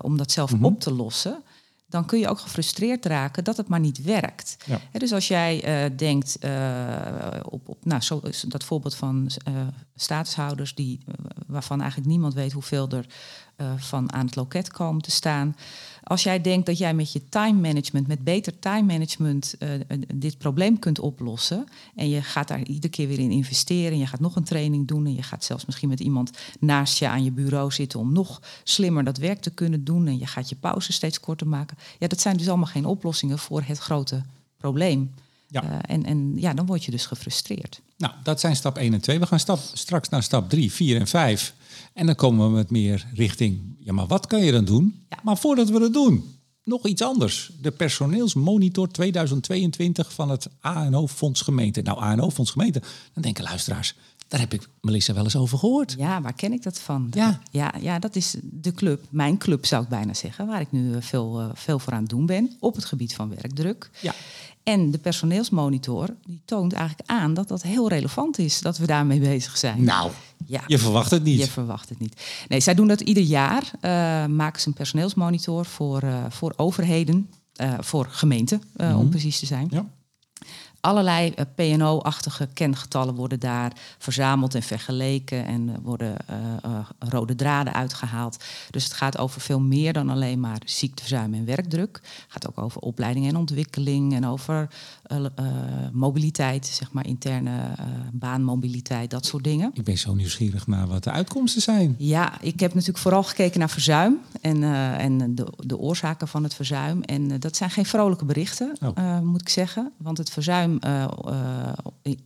om 0.00 0.16
dat 0.16 0.30
zelf 0.30 0.50
mm 0.50 0.56
-hmm. 0.56 0.66
op 0.66 0.80
te 0.80 0.92
lossen 0.92 1.42
dan 1.96 2.04
kun 2.06 2.18
je 2.18 2.28
ook 2.28 2.38
gefrustreerd 2.38 3.06
raken 3.06 3.44
dat 3.44 3.56
het 3.56 3.68
maar 3.68 3.80
niet 3.80 4.02
werkt. 4.02 4.56
Ja. 4.66 4.80
dus 4.92 5.12
als 5.12 5.28
jij 5.28 5.84
uh, 5.84 5.96
denkt 5.96 6.36
uh, 6.44 6.50
op, 7.42 7.68
op 7.68 7.84
nou, 7.84 8.02
zo, 8.02 8.20
dat 8.48 8.64
voorbeeld 8.64 8.94
van 8.94 9.30
uh, 9.48 9.54
statushouders 9.94 10.74
die, 10.74 11.00
waarvan 11.46 11.80
eigenlijk 11.80 12.10
niemand 12.10 12.34
weet 12.34 12.52
hoeveel 12.52 12.88
er 12.88 13.06
van 13.76 14.12
aan 14.12 14.26
het 14.26 14.36
loket 14.36 14.72
komen 14.72 15.02
te 15.02 15.10
staan. 15.10 15.56
Als 16.08 16.22
jij 16.22 16.40
denkt 16.40 16.66
dat 16.66 16.78
jij 16.78 16.94
met 16.94 17.12
je 17.12 17.28
time 17.28 17.60
management, 17.60 18.06
met 18.06 18.24
beter 18.24 18.58
time 18.58 18.82
management, 18.82 19.54
uh, 19.58 19.70
dit 20.14 20.38
probleem 20.38 20.78
kunt 20.78 20.98
oplossen. 20.98 21.66
En 21.94 22.08
je 22.08 22.22
gaat 22.22 22.48
daar 22.48 22.62
iedere 22.62 22.88
keer 22.88 23.08
weer 23.08 23.18
in 23.18 23.30
investeren. 23.30 23.92
En 23.92 23.98
je 23.98 24.06
gaat 24.06 24.20
nog 24.20 24.36
een 24.36 24.44
training 24.44 24.86
doen. 24.88 25.06
En 25.06 25.14
je 25.14 25.22
gaat 25.22 25.44
zelfs 25.44 25.64
misschien 25.64 25.88
met 25.88 26.00
iemand 26.00 26.30
naast 26.60 26.98
je 26.98 27.08
aan 27.08 27.24
je 27.24 27.30
bureau 27.30 27.72
zitten 27.72 28.00
om 28.00 28.12
nog 28.12 28.42
slimmer 28.64 29.04
dat 29.04 29.18
werk 29.18 29.40
te 29.40 29.50
kunnen 29.50 29.84
doen. 29.84 30.06
En 30.06 30.18
je 30.18 30.26
gaat 30.26 30.48
je 30.48 30.56
pauze 30.56 30.92
steeds 30.92 31.20
korter 31.20 31.46
maken. 31.46 31.76
Ja, 31.98 32.06
dat 32.06 32.20
zijn 32.20 32.36
dus 32.36 32.48
allemaal 32.48 32.66
geen 32.66 32.86
oplossingen 32.86 33.38
voor 33.38 33.62
het 33.62 33.78
grote 33.78 34.22
probleem. 34.56 35.14
Ja. 35.48 35.64
Uh, 35.64 35.78
en, 35.82 36.04
en 36.04 36.32
ja, 36.36 36.54
dan 36.54 36.66
word 36.66 36.84
je 36.84 36.90
dus 36.90 37.06
gefrustreerd. 37.06 37.80
Nou, 37.96 38.12
dat 38.22 38.40
zijn 38.40 38.56
stap 38.56 38.76
1 38.76 38.94
en 38.94 39.00
2. 39.00 39.18
We 39.18 39.26
gaan 39.26 39.40
stap, 39.40 39.58
straks 39.72 40.08
naar 40.08 40.22
stap 40.22 40.50
3, 40.50 40.72
4 40.72 41.00
en 41.00 41.06
5. 41.06 41.54
En 41.92 42.06
dan 42.06 42.14
komen 42.14 42.46
we 42.46 42.54
met 42.54 42.70
meer 42.70 43.06
richting, 43.14 43.76
ja, 43.78 43.92
maar 43.92 44.06
wat 44.06 44.26
kan 44.26 44.44
je 44.44 44.52
dan 44.52 44.64
doen? 44.64 45.04
Ja. 45.08 45.18
Maar 45.22 45.38
voordat 45.38 45.68
we 45.68 45.78
dat 45.78 45.92
doen, 45.92 46.24
nog 46.64 46.86
iets 46.86 47.02
anders. 47.02 47.50
De 47.60 47.70
personeelsmonitor 47.70 48.88
2022 48.88 50.12
van 50.12 50.30
het 50.30 50.48
ANO-fonds 50.60 51.40
gemeente. 51.40 51.82
Nou, 51.82 51.98
ANO-fonds 51.98 52.50
gemeente, 52.50 52.82
dan 53.12 53.22
denken 53.22 53.44
luisteraars, 53.44 53.94
daar 54.28 54.40
heb 54.40 54.52
ik 54.52 54.68
Melissa 54.80 55.14
wel 55.14 55.24
eens 55.24 55.36
over 55.36 55.58
gehoord. 55.58 55.94
Ja, 55.98 56.20
waar 56.20 56.32
ken 56.32 56.52
ik 56.52 56.62
dat 56.62 56.78
van? 56.78 57.06
Ja, 57.10 57.40
ja, 57.50 57.74
ja 57.80 57.98
dat 57.98 58.16
is 58.16 58.36
de 58.42 58.72
club, 58.72 59.04
mijn 59.10 59.38
club 59.38 59.66
zou 59.66 59.82
ik 59.82 59.88
bijna 59.88 60.14
zeggen, 60.14 60.46
waar 60.46 60.60
ik 60.60 60.72
nu 60.72 60.94
eh, 60.94 61.02
veel, 61.02 61.40
uh, 61.40 61.48
veel 61.54 61.78
voor 61.78 61.92
aan 61.92 62.00
het 62.00 62.08
doen 62.08 62.26
ben 62.26 62.56
op 62.60 62.74
het 62.74 62.84
gebied 62.84 63.14
van 63.14 63.28
werkdruk. 63.28 63.90
Ja. 64.00 64.14
En 64.62 64.90
de 64.90 64.98
personeelsmonitor 64.98 66.08
die 66.24 66.42
toont 66.44 66.72
eigenlijk 66.72 67.10
aan 67.10 67.34
dat 67.34 67.48
dat 67.48 67.62
heel 67.62 67.88
relevant 67.88 68.38
is 68.38 68.60
dat 68.60 68.78
we 68.78 68.86
daarmee 68.86 69.20
bezig 69.20 69.56
zijn. 69.56 69.84
Nou, 69.84 70.10
ja. 70.46 70.62
je 70.66 70.78
verwacht 70.78 71.10
het 71.10 71.22
niet. 71.22 71.38
Je 71.38 71.46
verwacht 71.46 71.88
het 71.88 71.98
niet. 71.98 72.22
Nee, 72.48 72.60
zij 72.60 72.74
doen 72.74 72.88
dat 72.88 73.00
ieder 73.00 73.22
jaar. 73.22 73.62
Uh, 73.62 74.26
maken 74.26 74.60
ze 74.60 74.68
een 74.68 74.74
personeelsmonitor 74.74 75.64
voor, 75.66 76.02
uh, 76.02 76.24
voor 76.28 76.52
overheden, 76.56 77.30
uh, 77.60 77.74
voor 77.80 78.06
gemeenten, 78.10 78.62
mm 78.76 78.86
-hmm. 78.86 78.98
om 78.98 79.08
precies 79.08 79.38
te 79.38 79.46
zijn. 79.46 79.66
Ja 79.70 79.86
allerlei 80.86 81.34
uh, 81.36 81.44
PNO-achtige 81.54 82.48
kengetallen 82.52 83.14
worden 83.14 83.40
daar 83.40 83.72
verzameld 83.98 84.54
en 84.54 84.62
vergeleken 84.62 85.46
en 85.46 85.68
uh, 85.68 85.74
worden 85.82 86.16
uh, 86.30 86.78
rode 86.98 87.34
draden 87.34 87.72
uitgehaald. 87.72 88.44
Dus 88.70 88.84
het 88.84 88.92
gaat 88.92 89.18
over 89.18 89.40
veel 89.40 89.60
meer 89.60 89.92
dan 89.92 90.10
alleen 90.10 90.40
maar 90.40 90.58
ziekteverzuim 90.64 91.34
en 91.34 91.44
werkdruk. 91.44 92.00
Het 92.02 92.24
gaat 92.28 92.48
ook 92.48 92.58
over 92.58 92.80
opleiding 92.80 93.28
en 93.28 93.36
ontwikkeling 93.36 94.14
en 94.14 94.26
over 94.26 94.68
mobiliteit, 95.92 96.66
zeg 96.66 96.92
maar 96.92 97.06
interne 97.06 97.50
baanmobiliteit, 98.12 99.10
dat 99.10 99.26
soort 99.26 99.44
dingen. 99.44 99.70
Ik 99.74 99.84
ben 99.84 99.98
zo 99.98 100.14
nieuwsgierig 100.14 100.66
naar 100.66 100.86
wat 100.86 101.04
de 101.04 101.10
uitkomsten 101.10 101.62
zijn. 101.62 101.94
Ja, 101.98 102.40
ik 102.40 102.60
heb 102.60 102.70
natuurlijk 102.72 102.98
vooral 102.98 103.22
gekeken 103.22 103.58
naar 103.58 103.70
verzuim 103.70 104.18
en, 104.40 104.62
en 104.98 105.34
de, 105.34 105.46
de 105.56 105.78
oorzaken 105.78 106.28
van 106.28 106.42
het 106.42 106.54
verzuim. 106.54 107.02
En 107.02 107.40
dat 107.40 107.56
zijn 107.56 107.70
geen 107.70 107.86
vrolijke 107.86 108.24
berichten, 108.24 108.76
oh. 108.80 109.20
moet 109.20 109.40
ik 109.40 109.48
zeggen. 109.48 109.92
Want 109.96 110.18
het 110.18 110.30
verzuim 110.30 110.75
uh, 110.84 111.08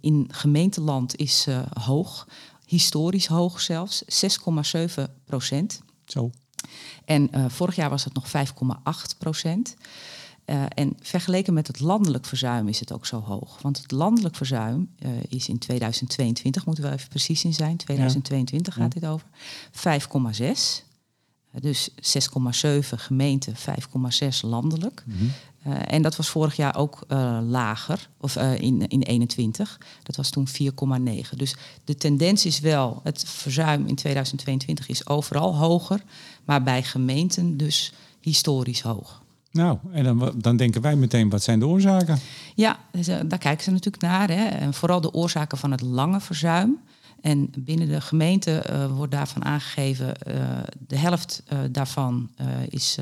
in 0.01 0.29
gemeenteland 0.31 1.17
is 1.17 1.47
uh, 1.49 1.63
hoog, 1.83 2.29
historisch 2.67 3.27
hoog 3.27 3.61
zelfs, 3.61 4.05
6,7 4.99 5.05
procent. 5.25 5.83
Zo. 6.05 6.31
En 7.05 7.31
vorig 7.51 7.77
jaar 7.77 7.91
was 7.91 8.05
het 8.05 8.15
nog 8.15 8.27
5,8 8.29 9.19
procent. 9.19 9.77
en 10.69 10.97
vergeleken 11.01 11.55
met 11.55 11.67
het 11.67 11.81
landelijk 11.81 12.27
verzuim 12.27 12.69
is 12.69 12.81
het 12.81 12.93
ook 12.93 13.07
zo 13.07 13.21
hoog. 13.21 13.63
Want 13.63 13.79
het 13.79 13.91
landelijk 13.91 14.37
verzuim 14.37 14.91
is 15.29 15.49
in 15.49 15.59
2022, 15.59 16.67
moeten 16.67 16.85
we 16.85 16.91
even 16.91 17.09
precies 17.09 17.45
in 17.45 17.55
zijn, 17.55 17.77
2022 17.77 18.77
ja. 18.77 18.83
gaat 18.83 18.93
dit 18.93 19.07
over, 19.07 19.27
5,6. 19.73 20.90
Dus 21.61 21.91
6,7 21.91 21.97
gemeenten, 22.97 23.55
5,6 23.57 24.41
landelijk. 24.41 25.03
Mm 25.07 25.17
-hmm. 25.19 25.31
Uh, 25.67 25.75
en 25.87 26.03
dat 26.03 26.17
was 26.17 26.29
vorig 26.29 26.57
jaar 26.57 26.77
ook 26.77 27.05
uh, 27.09 27.39
lager, 27.43 28.09
of 28.21 28.37
uh, 28.37 28.59
in, 28.59 28.89
in 28.89 29.03
21. 29.03 29.79
Dat 30.03 30.17
was 30.17 30.31
toen 30.31 30.49
4,9. 30.49 31.37
Dus 31.37 31.55
de 31.85 31.95
tendens 31.95 32.47
is 32.47 32.61
wel, 32.61 33.01
het 33.03 33.25
verzuim 33.27 33.87
in 33.87 33.95
2022 33.95 34.89
is 34.89 35.07
overal 35.07 35.57
hoger, 35.57 36.03
maar 36.45 36.63
bij 36.63 36.83
gemeenten 36.83 37.57
dus 37.57 37.93
historisch 38.21 38.81
hoog. 38.81 39.23
Nou, 39.53 39.79
en 39.93 40.05
dan, 40.05 40.33
dan 40.37 40.57
denken 40.57 40.81
wij 40.81 40.97
meteen, 40.97 41.29
wat 41.29 41.43
zijn 41.43 41.59
de 41.59 41.67
oorzaken? 41.67 42.19
Ja, 42.55 42.79
dus, 42.93 43.07
daar 43.07 43.39
kijken 43.39 43.65
ze 43.65 43.71
natuurlijk 43.71 44.03
naar. 44.03 44.29
Hè. 44.29 44.45
En 44.45 44.75
vooral 44.75 45.01
de 45.01 45.13
oorzaken 45.13 45.59
van 45.59 45.71
het 45.71 45.81
lange 45.81 46.21
verzuim. 46.21 46.79
En 47.21 47.51
binnen 47.59 47.89
de 47.89 48.01
gemeente 48.01 48.67
uh, 48.71 48.97
wordt 48.97 49.13
daarvan 49.13 49.45
aangegeven, 49.45 50.15
uh, 50.29 50.59
de 50.87 50.97
helft 50.97 51.43
uh, 51.53 51.59
daarvan 51.71 52.31
is, 52.69 52.99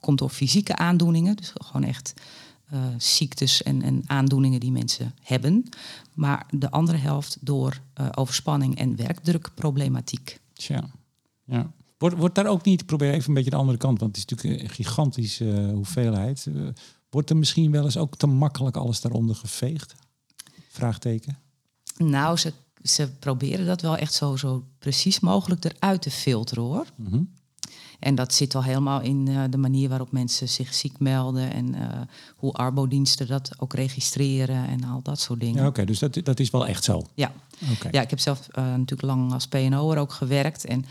komt 0.00 0.18
door 0.18 0.30
fysieke 0.30 0.76
aandoeningen. 0.76 1.36
Dus 1.36 1.52
gewoon 1.54 1.88
echt 1.88 2.14
ziektes 2.98 3.62
en, 3.62 3.82
en, 3.82 4.02
aandoeningen 4.06 4.60
die 4.60 4.72
mensen 4.72 5.14
hebben. 5.22 5.68
Maar 6.14 6.46
de 6.50 6.70
andere 6.70 6.98
helft 6.98 7.36
door 7.40 7.80
overspanning 8.14 8.78
en 8.78 8.96
werkdrukproblematiek. 8.96 10.40
Tja, 10.52 10.84
ja. 11.44 11.72
Wordt, 11.98 12.16
wordt 12.16 12.34
daar 12.34 12.46
ook 12.46 12.64
niet, 12.64 12.86
probeer 12.86 13.12
even 13.12 13.28
een 13.28 13.34
beetje 13.34 13.50
de 13.50 13.56
andere 13.56 13.78
kant, 13.78 14.00
want 14.00 14.16
het 14.16 14.24
is 14.24 14.36
natuurlijk 14.36 14.62
een 14.62 14.74
gigantische 14.74 15.70
hoeveelheid. 15.74 16.46
wordt 17.10 17.30
er 17.30 17.36
misschien 17.36 17.70
wel 17.70 17.84
eens 17.84 17.96
ook 17.96 18.16
te 18.16 18.26
makkelijk 18.26 18.76
alles 18.76 19.00
daaronder 19.00 19.36
geveegd? 19.36 19.94
Vraagteken. 20.68 21.38
Nou, 21.96 22.36
ze 22.36 22.52
ze 22.88 23.08
proberen 23.18 23.66
dat 23.66 23.80
wel 23.80 23.96
echt 23.96 24.14
zo, 24.14 24.36
zo 24.36 24.64
precies 24.78 25.20
mogelijk 25.20 25.64
eruit 25.64 26.02
te 26.02 26.10
filteren 26.10 26.62
hoor. 26.62 26.86
Mhm. 26.96 27.22
En 27.98 28.14
dat 28.14 28.34
zit 28.34 28.54
al 28.54 28.62
helemaal 28.62 29.00
in 29.00 29.26
uh, 29.28 29.44
de 29.50 29.56
manier 29.56 29.88
waarop 29.88 30.12
mensen 30.12 30.48
zich 30.48 30.74
ziek 30.74 30.98
melden 30.98 31.52
en 31.52 31.74
uh, 31.74 31.80
hoe 32.36 32.52
arbodiensten 32.52 33.26
dat 33.26 33.50
ook 33.58 33.74
registreren 33.74 34.68
en 34.68 34.84
al 34.84 35.02
dat 35.02 35.20
soort 35.20 35.40
dingen. 35.40 35.62
Ja, 35.62 35.68
Oké, 35.68 35.84
dus 35.84 35.98
dat, 35.98 36.18
dat 36.24 36.40
is 36.40 36.50
wel 36.50 36.66
echt 36.66 36.84
zo. 36.84 37.02
Ja, 37.14 37.32
okay. 37.72 37.90
ja 37.90 38.00
ik 38.00 38.10
heb 38.10 38.18
zelf 38.18 38.46
uh, 38.50 38.64
natuurlijk 38.64 39.02
lang 39.02 39.32
als 39.32 39.46
PNO'er 39.46 39.98
ook 39.98 40.12
gewerkt. 40.12 40.64
En 40.64 40.84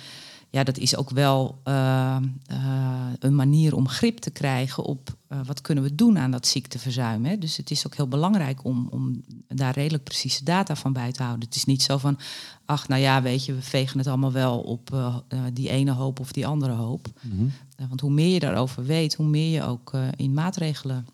ja, 0.56 0.64
dat 0.64 0.78
is 0.78 0.96
ook 0.96 1.10
wel 1.10 1.62
uh, 1.68 2.18
uh, 2.52 3.08
een 3.20 3.36
manier 3.36 3.76
om 3.76 3.88
grip 3.88 4.18
te 4.18 4.30
krijgen 4.30 4.84
op 4.84 5.18
uh, 5.30 5.40
wat 5.46 5.62
kunnen 5.62 5.84
we 5.84 5.96
doen 5.96 6.18
aan 6.18 6.32
dat 6.32 6.48
ziekteverzuim. 6.48 7.26
Hè? 7.26 7.38
Dus 7.38 7.58
het 7.58 7.72
is 7.72 7.86
ook 7.86 7.96
heel 7.96 8.08
belangrijk 8.08 8.64
om, 8.64 8.88
om 8.92 9.24
daar 9.48 9.74
redelijk 9.74 10.04
precieze 10.04 10.44
data 10.44 10.76
van 10.76 10.94
bij 10.94 11.12
te 11.12 11.24
houden. 11.24 11.46
Het 11.46 11.56
is 11.56 11.66
niet 11.66 11.82
zo 11.82 11.98
van, 11.98 12.18
ach 12.66 12.88
nou 12.88 13.02
ja, 13.02 13.22
weet 13.22 13.46
je, 13.46 13.54
we 13.54 13.62
vegen 13.62 13.98
het 13.98 14.08
allemaal 14.08 14.32
wel 14.32 14.60
op 14.60 15.14
die 15.54 15.70
ene 15.70 15.92
hoop 15.92 16.20
of 16.20 16.32
die 16.32 16.48
andere 16.48 16.74
hoop. 16.74 17.08
Mm 17.22 17.38
-hmm. 17.38 17.52
want 17.88 18.02
hoe 18.02 18.12
meer 18.12 18.34
je 18.34 18.40
daarover 18.40 18.86
weet, 18.86 19.16
hoe 19.16 19.28
meer 19.28 19.52
je 19.52 19.64
ook 19.64 19.94
in 20.16 20.34
maatregelen 20.34 21.08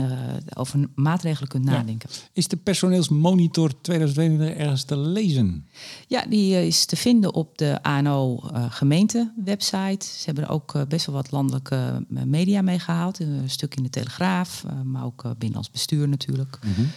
uh, 0.00 0.36
over 0.54 0.88
maatregelen 0.94 1.48
kunt 1.48 1.64
nadenken. 1.64 2.08
Ja. 2.12 2.18
Is 2.32 2.48
de 2.48 2.56
personeelsmonitor 2.56 3.80
2022 3.80 4.56
ergens 4.56 4.84
te 4.84 4.96
lezen? 4.96 5.66
Ja, 6.06 6.26
die 6.28 6.52
uh, 6.52 6.66
is 6.66 6.84
te 6.84 6.96
vinden 6.96 7.34
op 7.34 7.58
de 7.58 7.82
ANO 7.82 8.40
uh, 8.52 8.66
gemeente 8.70 9.32
website. 9.44 10.06
Ze 10.06 10.24
hebben 10.24 10.44
er 10.44 10.50
ook 10.50 10.88
best 10.88 11.06
wel 11.06 11.14
wat 11.14 11.30
landelijke 11.30 12.04
media 12.08 12.62
mee 12.62 12.78
gehaald. 12.78 13.20
Een 13.20 13.50
stuk 13.50 13.76
in 13.76 13.82
de 13.82 13.90
Telegraaf, 13.90 14.64
maar 14.84 15.04
ook 15.04 15.22
binnenlands 15.22 15.70
bestuur 15.70 16.08
natuurlijk. 16.08 16.58
Mm 16.64 16.72
-hmm. 16.72 16.90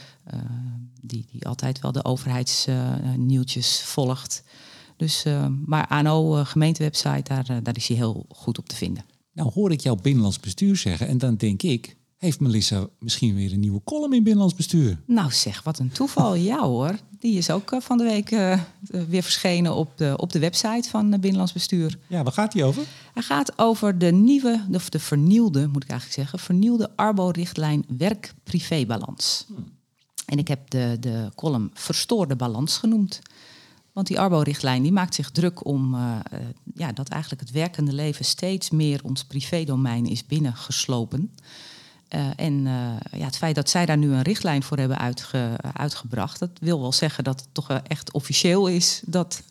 die, 1.02 1.26
die 1.32 1.48
altijd 1.48 1.80
wel 1.80 1.92
de 1.92 2.06
overheidsnieuwtjes 2.06 3.82
volgt. 3.82 4.44
Dus, 4.98 5.26
maar 5.66 5.88
ANO 5.88 6.44
gemeentewebsite, 6.44 7.22
daar, 7.24 7.64
daar 7.64 7.76
is 7.76 7.88
hij 7.88 7.98
heel 7.98 8.26
goed 8.30 8.58
op 8.58 8.70
te 8.70 8.76
vinden. 8.76 9.06
Nou 9.34 9.52
hoor 9.52 9.72
ik 9.72 9.80
jouw 9.80 9.96
binnenlands 9.96 10.40
bestuur 10.40 10.76
zeggen 10.76 11.08
en 11.08 11.18
dan 11.18 11.36
denk 11.36 11.62
ik 11.62 11.98
heeft 12.20 12.40
Melissa 12.40 12.88
misschien 13.00 13.36
weer 13.36 13.54
een 13.54 13.60
nieuwe 13.60 13.82
column 13.84 14.14
in 14.14 14.24
Binnenlands 14.24 14.56
Bestuur? 14.56 15.00
Nou 15.06 15.32
zeg, 15.32 15.64
wat 15.64 15.80
een 15.80 15.92
toeval. 15.92 16.36
ja 16.52 16.60
hoor, 16.60 16.96
die 17.20 17.38
is 17.38 17.50
ook 17.50 17.72
uh, 17.72 17.80
van 17.82 17.98
de 17.98 18.04
week 18.04 18.32
uh, 18.32 18.60
weer 18.82 19.24
verschenen 19.24 19.76
op 19.76 19.98
de, 19.98 20.14
op 20.18 20.32
de 20.32 20.40
website 20.40 20.90
van 20.90 21.06
uh, 21.06 21.20
Binnenlands 21.20 21.54
Bestuur. 21.54 21.98
Ja, 22.08 22.24
waar 22.24 22.34
gaat 22.34 22.52
die 22.52 22.64
over? 22.64 22.84
Hij 23.14 23.24
gaat 23.24 23.60
over 23.60 23.98
de 23.98 24.12
nieuwe, 24.12 24.66
of 24.74 24.90
de 24.90 25.00
vernieuwde, 25.00 25.68
moet 25.68 25.84
ik 25.84 25.90
eigenlijk 25.90 26.20
zeggen, 26.20 26.40
vernieuwde 26.40 26.90
Arbo-richtlijn 26.96 27.86
werk-privébalans. 27.98 29.46
Hmm. 29.48 29.78
En 30.26 30.38
ik 30.38 30.48
heb 30.48 30.70
de, 30.70 30.98
de 31.00 31.32
column 31.36 31.72
Verstoorde 31.74 32.36
Balans 32.36 32.78
genoemd. 32.78 33.20
Want 33.94 34.08
die 34.08 34.20
Arbo-richtlijn 34.20 34.84
die 34.84 34.92
maakt 34.92 35.16
zich 35.16 35.32
druk 35.32 35.66
om 35.66 35.94
uh, 35.94 36.18
ja, 36.74 36.92
dat 36.92 37.10
eigenlijk 37.10 37.42
het 37.42 37.52
werkende 37.52 37.94
leven 37.94 38.26
steeds 38.26 38.70
meer 38.70 39.04
ons 39.04 39.24
privédomein 39.24 40.06
is 40.06 40.26
binnengeslopen. 40.26 41.32
Uh, 42.16 42.30
en 42.36 42.64
ja, 43.12 43.26
het 43.26 43.38
feit 43.38 43.56
dat 43.56 43.70
zij 43.70 43.86
daar 43.86 43.98
nu 43.98 44.12
een 44.12 44.22
richtlijn 44.22 44.64
voor 44.64 44.78
hebben 44.78 44.98
uitge, 44.98 45.50
uitgebracht, 45.74 46.40
dat 46.40 46.50
wil 46.60 46.82
wel 46.82 46.92
zeggen 46.92 47.24
dat 47.24 47.40
het 47.40 47.50
toch 47.52 47.70
echt 47.88 48.12
officieel 48.12 48.68
is 48.68 49.02
dat 49.06 49.44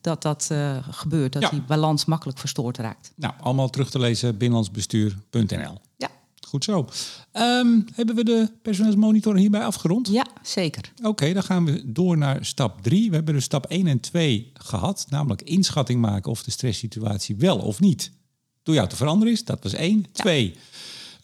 dat, 0.00 0.22
dat 0.22 0.50
gebeurt, 0.90 1.32
dat 1.32 1.50
die 1.50 1.62
balans 1.62 2.04
makkelijk 2.04 2.38
verstoord 2.38 2.78
raakt. 2.78 3.12
Nou, 3.16 3.34
allemaal 3.40 3.70
terug 3.70 3.90
te 3.90 3.98
lezen 3.98 4.36
binnenlandsbestuur.nl. 4.36 5.80
Ja. 5.96 6.10
Goed 6.46 6.64
zo. 6.64 6.88
Um, 7.32 7.84
hebben 7.94 8.14
we 8.14 8.24
de 8.24 8.50
personeelsmonitor 8.62 9.36
hierbij 9.36 9.64
afgerond? 9.64 10.08
Ja, 10.08 10.26
zeker. 10.42 10.92
Oké, 11.02 11.32
dan 11.32 11.42
gaan 11.42 11.64
we 11.64 11.82
door 11.92 12.18
naar 12.18 12.44
stap 12.44 12.82
3. 12.82 13.08
We 13.08 13.16
hebben 13.16 13.34
de 13.34 13.40
stap 13.40 13.66
1 13.66 13.86
en 13.86 14.00
2 14.00 14.50
gehad, 14.54 15.06
namelijk 15.08 15.42
inschatting 15.42 16.00
maken 16.00 16.30
of 16.30 16.42
de 16.42 16.50
stresssituatie 16.50 17.36
wel 17.36 17.58
of 17.58 17.80
niet 17.80 18.10
door 18.62 18.74
jou 18.74 18.88
te 18.88 18.96
veranderen 18.96 19.32
is. 19.32 19.44
Dat 19.44 19.62
was 19.62 19.72
1. 19.72 20.06
2. 20.12 20.56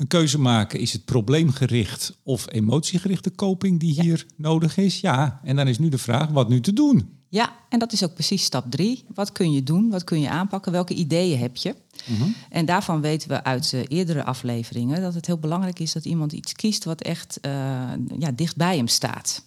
Een 0.02 0.08
keuze 0.08 0.38
maken, 0.38 0.80
is 0.80 0.92
het 0.92 1.04
probleemgericht 1.04 2.18
of 2.22 2.52
emotiegerichte 2.52 3.34
coping 3.34 3.80
die 3.80 4.00
hier 4.02 4.26
nodig 4.36 4.76
is? 4.76 5.00
Ja, 5.00 5.40
en 5.44 5.56
dan 5.56 5.68
is 5.68 5.78
nu 5.78 5.88
de 5.88 5.98
vraag, 5.98 6.28
wat 6.28 6.48
nu 6.48 6.60
te 6.60 6.72
doen? 6.72 7.18
Ja, 7.28 7.52
en 7.68 7.78
dat 7.78 7.92
is 7.92 8.04
ook 8.04 8.14
precies 8.14 8.44
stap 8.44 8.70
drie. 8.70 9.04
Wat 9.14 9.32
kun 9.32 9.52
je 9.52 9.62
doen? 9.62 9.90
Wat 9.90 10.04
kun 10.04 10.20
je 10.20 10.28
aanpakken? 10.28 10.72
Welke 10.72 10.94
ideeën 10.94 11.38
heb 11.38 11.56
je? 11.56 11.74
Mhm. 12.06 12.28
En 12.50 12.64
daarvan 12.64 13.00
weten 13.00 13.28
we 13.28 13.44
uit 13.44 13.72
uh, 13.72 13.80
eerdere 13.88 14.24
afleveringen 14.24 15.02
dat 15.02 15.14
het 15.14 15.26
heel 15.26 15.38
belangrijk 15.38 15.78
is 15.78 15.92
dat 15.92 16.04
iemand 16.04 16.32
iets 16.32 16.52
kiest 16.52 16.84
wat 16.84 17.00
echt 17.00 17.38
uh, 17.46 17.52
ja, 18.18 18.30
dicht 18.34 18.56
bij 18.56 18.76
hem 18.76 18.88
staat. 18.88 19.44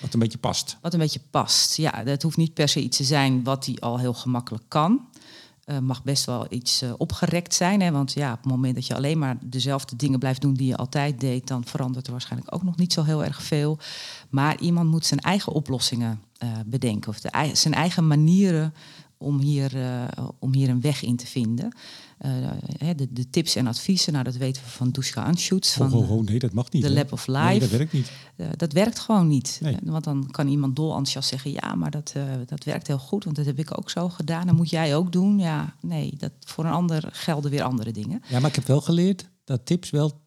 Wat 0.00 0.14
een 0.14 0.20
beetje 0.20 0.38
past. 0.38 0.76
Wat 0.82 0.92
een 0.92 0.98
beetje 0.98 1.20
past. 1.30 1.76
Ja, 1.76 2.04
dat 2.04 2.22
hoeft 2.22 2.36
niet 2.36 2.54
per 2.54 2.68
se 2.68 2.80
iets 2.80 2.96
te 2.96 3.04
zijn 3.04 3.44
wat 3.44 3.66
hij 3.66 3.76
al 3.78 3.98
heel 3.98 4.14
gemakkelijk 4.14 4.64
kan. 4.68 5.08
Uh, 5.70 5.78
mag 5.78 6.02
best 6.02 6.24
wel 6.24 6.46
iets 6.48 6.82
uh, 6.82 6.92
opgerekt 6.96 7.54
zijn. 7.54 7.80
Hè? 7.80 7.90
Want 7.90 8.12
ja, 8.12 8.32
op 8.32 8.38
het 8.38 8.50
moment 8.50 8.74
dat 8.74 8.86
je 8.86 8.94
alleen 8.94 9.18
maar 9.18 9.36
dezelfde 9.40 9.96
dingen 9.96 10.18
blijft 10.18 10.40
doen 10.40 10.54
die 10.54 10.66
je 10.66 10.76
altijd 10.76 11.20
deed, 11.20 11.46
dan 11.46 11.64
verandert 11.64 12.06
er 12.06 12.12
waarschijnlijk 12.12 12.54
ook 12.54 12.62
nog 12.62 12.76
niet 12.76 12.92
zo 12.92 13.02
heel 13.02 13.24
erg 13.24 13.42
veel. 13.42 13.78
Maar 14.28 14.60
iemand 14.60 14.90
moet 14.90 15.06
zijn 15.06 15.20
eigen 15.20 15.52
oplossingen 15.52 16.20
uh, 16.42 16.48
bedenken. 16.66 17.10
Of 17.10 17.20
zijn 17.52 17.74
eigen 17.74 18.06
manieren 18.06 18.74
om 19.18 19.40
hier, 19.40 19.72
om 20.38 20.54
hier 20.54 20.68
een 20.68 20.80
weg 20.80 21.02
in 21.02 21.16
te 21.16 21.26
vinden. 21.26 21.76
de, 22.96 23.06
de, 23.10 23.30
tips 23.30 23.56
en 23.56 23.66
adviezen, 23.66 24.12
nou, 24.12 24.24
dat 24.24 24.36
weten 24.36 24.62
we 24.62 24.68
van 24.68 24.90
Duska 24.90 25.22
Anschutz. 25.22 25.76
Van, 25.76 26.24
nee, 26.24 26.38
dat 26.38 26.52
mag 26.52 26.70
niet. 26.70 26.82
De 26.82 26.92
Lab 26.92 27.12
of 27.12 27.26
Life. 27.26 27.42
Nee, 27.42 27.58
dat 27.58 27.70
werkt 27.70 27.92
niet. 27.92 28.10
dat 28.56 28.72
werkt 28.72 28.98
gewoon 28.98 29.28
niet. 29.28 29.58
Nee. 29.62 29.76
want 29.82 30.04
dan 30.04 30.30
kan 30.30 30.48
iemand 30.48 30.76
dol 30.76 30.88
enthousiast 30.88 31.28
zeggen... 31.28 31.52
ja, 31.52 31.74
maar 31.74 31.90
dat, 31.90 32.14
dat 32.46 32.64
werkt 32.64 32.86
heel 32.86 32.98
goed, 32.98 33.24
want 33.24 33.36
dat 33.36 33.46
heb 33.46 33.58
ik 33.58 33.78
ook 33.78 33.90
zo 33.90 34.08
gedaan. 34.08 34.46
Dat 34.46 34.56
moet 34.56 34.70
jij 34.70 34.96
ook 34.96 35.12
doen. 35.12 35.38
Ja, 35.38 35.74
nee, 35.80 36.14
dat, 36.18 36.32
voor 36.40 36.64
een 36.64 36.72
ander 36.72 37.08
gelden 37.12 37.50
weer 37.50 37.62
andere 37.62 37.92
dingen. 37.92 38.22
Ja, 38.28 38.40
maar 38.40 38.50
ik 38.50 38.56
heb 38.56 38.66
wel 38.66 38.80
geleerd 38.80 39.28
dat 39.44 39.66
tips 39.66 39.90
wel 39.90 40.20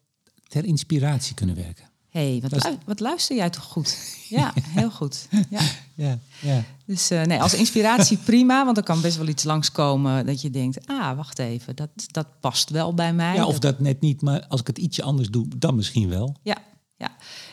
ter 0.46 0.64
inspiratie 0.64 1.34
kunnen 1.34 1.54
werken 1.54 1.91
hey, 2.12 2.42
wat, 2.48 2.76
wat, 2.84 3.00
luister 3.00 3.36
jij 3.36 3.50
toch 3.50 3.64
goed? 3.64 3.96
Ja, 4.28 4.52
heel 4.56 4.90
goed. 4.90 5.28
Ja. 5.50 5.60
ja, 6.06 6.18
ja. 6.40 6.64
Dus 6.86 7.10
uh, 7.10 7.22
nee, 7.22 7.40
als 7.40 7.54
inspiratie 7.54 8.16
prima, 8.30 8.64
want 8.64 8.76
er 8.76 8.82
kan 8.82 9.00
best 9.00 9.16
wel 9.16 9.28
iets 9.28 9.44
langskomen 9.44 10.26
dat 10.26 10.40
je 10.40 10.50
denkt, 10.50 10.86
ah, 10.86 11.16
wacht 11.16 11.38
even, 11.38 11.76
dat, 11.76 11.88
dat 12.06 12.26
past 12.40 12.70
wel 12.70 12.94
bij 12.94 13.12
mij. 13.12 13.34
Ja, 13.34 13.46
of 13.46 13.58
dat 13.58 13.80
net 13.80 14.00
niet, 14.00 14.22
maar 14.22 14.46
als 14.48 14.60
ik 14.60 14.66
het 14.66 14.78
ietsje 14.78 15.02
anders 15.02 15.28
doe, 15.28 15.46
dan 15.56 15.74
misschien 15.74 16.08
wel. 16.08 16.36
Ja, 16.42 16.56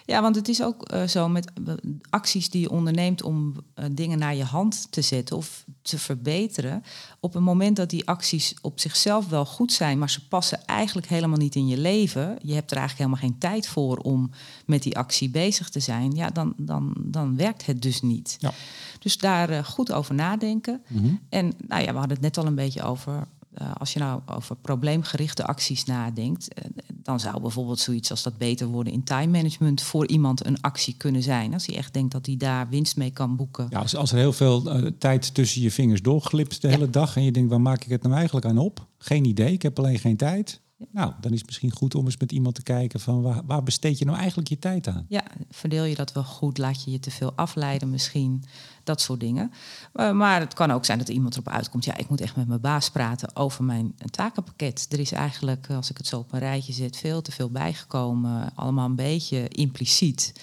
ja. 0.09 0.21
want 0.21 0.35
het 0.35 0.47
is 0.47 0.63
ook 0.63 0.93
uh, 0.93 1.03
zo 1.03 1.29
met 1.29 1.51
uh, 1.67 1.73
acties 2.09 2.49
die 2.49 2.61
je 2.61 2.69
onderneemt 2.69 3.23
om 3.23 3.55
uh, 3.75 3.85
dingen 3.91 4.19
naar 4.19 4.35
je 4.35 4.43
hand 4.43 4.87
te 4.91 5.01
zetten 5.01 5.37
of 5.37 5.65
te 5.81 5.99
verbeteren. 5.99 6.83
Op 7.19 7.33
het 7.33 7.43
moment 7.43 7.75
dat 7.75 7.89
die 7.89 8.07
acties 8.07 8.53
op 8.61 8.79
zichzelf 8.79 9.29
wel 9.29 9.45
goed 9.45 9.73
zijn, 9.73 9.97
maar 9.99 10.09
ze 10.09 10.27
passen 10.27 10.65
eigenlijk 10.65 11.07
helemaal 11.07 11.37
niet 11.37 11.55
in 11.55 11.67
je 11.67 11.77
leven. 11.77 12.37
Je 12.41 12.53
hebt 12.53 12.71
er 12.71 12.77
eigenlijk 12.77 13.09
helemaal 13.09 13.29
geen 13.29 13.37
tijd 13.39 13.67
voor 13.67 13.97
om 13.97 14.31
met 14.65 14.83
die 14.83 14.97
actie 14.97 15.29
bezig 15.29 15.69
te 15.69 15.79
zijn. 15.79 16.11
Ja, 16.11 16.29
dan, 16.29 16.53
dan, 16.57 16.95
dan 16.99 17.35
werkt 17.35 17.65
het 17.65 17.81
dus 17.81 18.01
niet. 18.01 18.35
Ja. 18.39 18.51
Dus 18.99 19.17
daar 19.17 19.65
goed 19.65 19.91
over 19.91 20.15
nadenken. 20.15 20.81
Mm 20.87 21.01
-hmm. 21.01 21.19
En 21.29 21.53
nou 21.67 21.81
ja, 21.81 21.91
we 21.91 21.97
hadden 21.97 22.17
het 22.17 22.21
net 22.21 22.37
al 22.37 22.45
een 22.45 22.55
beetje 22.55 22.83
over 22.83 23.27
uh, 23.61 23.71
als 23.77 23.93
je 23.93 23.99
nou 23.99 24.21
over 24.25 24.55
probleemgerichte 24.55 25.45
acties 25.45 25.85
nadenkt, 25.85 26.47
uh, 26.57 26.71
dan 26.93 27.19
zou 27.19 27.41
bijvoorbeeld 27.41 27.79
zoiets 27.79 28.11
als 28.11 28.23
dat 28.23 28.37
beter 28.37 28.67
worden 28.67 28.93
in 28.93 29.03
time 29.03 29.37
management 29.37 29.81
voor 29.81 30.07
iemand 30.07 30.45
een 30.45 30.61
actie 30.61 30.95
kunnen 30.97 31.23
zijn. 31.23 31.53
Als 31.53 31.65
hij 31.65 31.75
echt 31.75 31.93
denkt 31.93 32.11
dat 32.11 32.25
hij 32.25 32.37
daar 32.37 32.69
winst 32.69 32.97
mee 32.97 33.11
kan 33.11 33.35
boeken. 33.35 33.67
Ja, 33.69 33.79
als, 33.79 33.95
als 33.95 34.11
er 34.11 34.17
heel 34.17 34.33
veel 34.33 34.77
uh, 34.77 34.91
tijd 34.97 35.33
tussen 35.33 35.61
je 35.61 35.71
vingers 35.71 36.01
doorglipt 36.01 36.61
de 36.61 36.67
ja. 36.67 36.73
hele 36.73 36.89
dag 36.89 37.15
en 37.15 37.23
je 37.23 37.31
denkt, 37.31 37.49
waar 37.49 37.61
maak 37.61 37.83
ik 37.83 37.89
het 37.89 38.03
nou 38.03 38.15
eigenlijk 38.15 38.45
aan 38.45 38.57
op? 38.57 38.87
Geen 38.97 39.25
idee, 39.25 39.51
ik 39.51 39.61
heb 39.61 39.79
alleen 39.79 39.99
geen 39.99 40.17
tijd. 40.17 40.61
Nou, 40.91 41.13
dan 41.21 41.31
is 41.31 41.37
het 41.37 41.47
misschien 41.47 41.71
goed 41.71 41.95
om 41.95 42.05
eens 42.05 42.17
met 42.17 42.31
iemand 42.31 42.55
te 42.55 42.63
kijken 42.63 42.99
van 42.99 43.21
waar, 43.21 43.41
waar, 43.45 43.63
besteed 43.63 43.97
je 43.97 44.05
nou 44.05 44.17
eigenlijk 44.17 44.49
je 44.49 44.59
tijd 44.59 44.87
aan? 44.87 45.05
Ja, 45.09 45.23
verdeel 45.49 45.83
je 45.83 45.95
dat 45.95 46.11
wel 46.11 46.23
goed? 46.23 46.57
Laat 46.57 46.83
je 46.83 46.91
je 46.91 46.99
te 46.99 47.11
veel 47.11 47.33
afleiden 47.35 47.89
misschien? 47.89 48.43
Dat 48.83 49.01
soort 49.01 49.19
dingen. 49.19 49.51
Uh, 49.95 50.11
maar 50.11 50.39
het 50.39 50.53
kan 50.53 50.71
ook 50.71 50.85
zijn 50.85 50.97
dat 50.97 51.09
iemand 51.09 51.33
erop 51.33 51.49
uitkomt, 51.49 51.85
ja, 51.85 51.97
ik 51.97 52.09
moet 52.09 52.21
echt 52.21 52.35
met 52.35 52.47
mijn 52.47 52.61
baas 52.61 52.89
praten 52.89 53.35
over 53.35 53.63
mijn 53.63 53.95
takenpakket. 54.11 54.87
Er 54.89 54.99
is 54.99 55.11
eigenlijk, 55.11 55.69
als 55.69 55.89
ik 55.89 55.97
het 55.97 56.07
zo 56.07 56.19
op 56.19 56.33
een 56.33 56.39
rijtje 56.39 56.73
zet, 56.73 56.97
veel 56.97 57.21
te 57.21 57.31
veel 57.31 57.49
bijgekomen. 57.49 58.51
Allemaal 58.55 58.85
een 58.85 58.95
beetje 58.95 59.47
impliciet. 59.47 60.33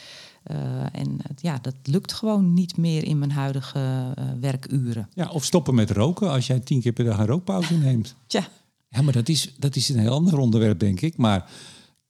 Uh, 0.50 0.56
en 0.92 1.18
ja, 1.36 1.58
dat 1.62 1.74
lukt 1.82 2.12
gewoon 2.12 2.54
niet 2.54 2.76
meer 2.76 3.04
in 3.04 3.18
mijn 3.18 3.32
huidige 3.32 4.14
uh, 4.18 4.24
werkuren. 4.40 5.08
Ja, 5.14 5.28
of 5.30 5.44
stoppen 5.44 5.74
met 5.74 5.90
roken 5.90 6.30
als 6.30 6.46
jij 6.46 6.60
tien 6.60 6.80
keer 6.80 6.92
per 6.92 7.04
dag 7.04 7.18
een 7.18 7.26
rookpauze 7.26 7.74
neemt. 7.74 8.14
Tja. 8.26 8.48
Ja, 8.88 9.02
maar 9.02 9.12
dat 9.12 9.28
is, 9.28 9.54
dat 9.58 9.76
is 9.76 9.88
een 9.88 9.98
heel 9.98 10.12
ander 10.12 10.38
onderwerp, 10.38 10.78
denk 10.78 11.00
ik. 11.00 11.16
Maar 11.16 11.50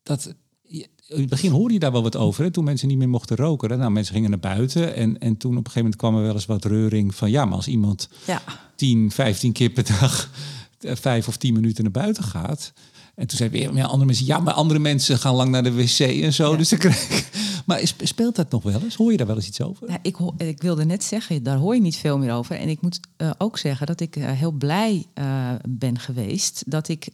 dat, 0.03 0.35
in 1.09 1.21
het 1.21 1.29
begin 1.29 1.51
hoorde 1.51 1.75
je 1.75 1.81
daar 1.81 1.93
wel 1.93 2.03
wat 2.03 2.17
over. 2.17 2.45
Hè? 2.45 2.51
Toen 2.51 2.65
mensen 2.65 2.89
niet 2.89 2.99
meer 2.99 3.09
mochten 3.09 3.37
roken. 3.37 3.79
Nou, 3.79 3.91
mensen 3.91 4.15
gingen 4.15 4.31
naar 4.31 4.39
buiten. 4.39 4.95
En, 4.95 5.19
en 5.19 5.37
toen 5.37 5.51
op 5.51 5.57
een 5.57 5.71
gegeven 5.73 5.83
moment 5.83 6.01
kwam 6.01 6.17
er 6.17 6.23
wel 6.23 6.35
eens 6.35 6.47
wat 6.47 6.65
reuring 6.65 7.15
van... 7.15 7.31
ja, 7.31 7.45
maar 7.45 7.57
als 7.57 7.69
iemand 7.69 8.09
ja. 8.27 8.43
10, 8.75 9.11
15 9.11 9.53
keer 9.53 9.71
per 9.71 9.85
dag... 10.01 10.31
vijf 10.81 11.29
of 11.29 11.37
tien 11.37 11.55
minuten 11.55 11.83
naar 11.83 11.93
buiten 11.93 12.25
gaat... 12.25 12.73
En 13.17 13.27
toen 13.27 13.39
zei 13.39 13.51
weer 13.51 13.75
ja, 13.75 13.85
andere 13.85 14.05
mensen, 14.05 14.27
ja, 14.27 14.39
maar 14.39 14.55
andere 14.55 14.81
mensen 14.81 15.19
gaan 15.19 15.35
lang 15.35 15.51
naar 15.51 15.63
de 15.63 15.73
wc 15.73 15.99
en 15.99 16.33
zo. 16.33 16.51
Ja. 16.51 16.57
Dus 16.57 16.69
dan 16.69 16.79
krijg 16.79 17.09
Maar 17.67 17.81
speelt 17.99 18.37
dat 18.37 18.51
nog 18.51 18.63
wel 18.63 18.83
eens? 18.83 18.95
Hoor 18.95 19.11
je 19.11 19.17
daar 19.17 19.27
wel 19.27 19.37
eens 19.37 19.47
iets 19.47 19.61
over? 19.61 19.91
Ja, 19.91 19.99
ik, 20.03 20.17
ik 20.37 20.63
wilde 20.63 20.85
net 20.85 21.05
zeggen, 21.05 21.43
daar 21.43 21.57
hoor 21.57 21.75
je 21.75 21.81
niet 21.81 21.97
veel 21.97 22.19
meer 22.19 22.33
over. 22.33 22.57
En 22.57 22.69
ik 22.69 22.81
moet 22.81 23.01
uh, 23.17 23.31
ook 23.39 23.59
zeggen 23.59 23.87
dat 23.87 24.01
ik 24.01 24.17
uh, 24.17 24.31
heel 24.31 24.51
blij 24.51 25.07
uh, 25.15 25.51
ben 25.69 25.99
geweest 25.99 26.63
dat 26.67 26.89
ik 26.89 27.09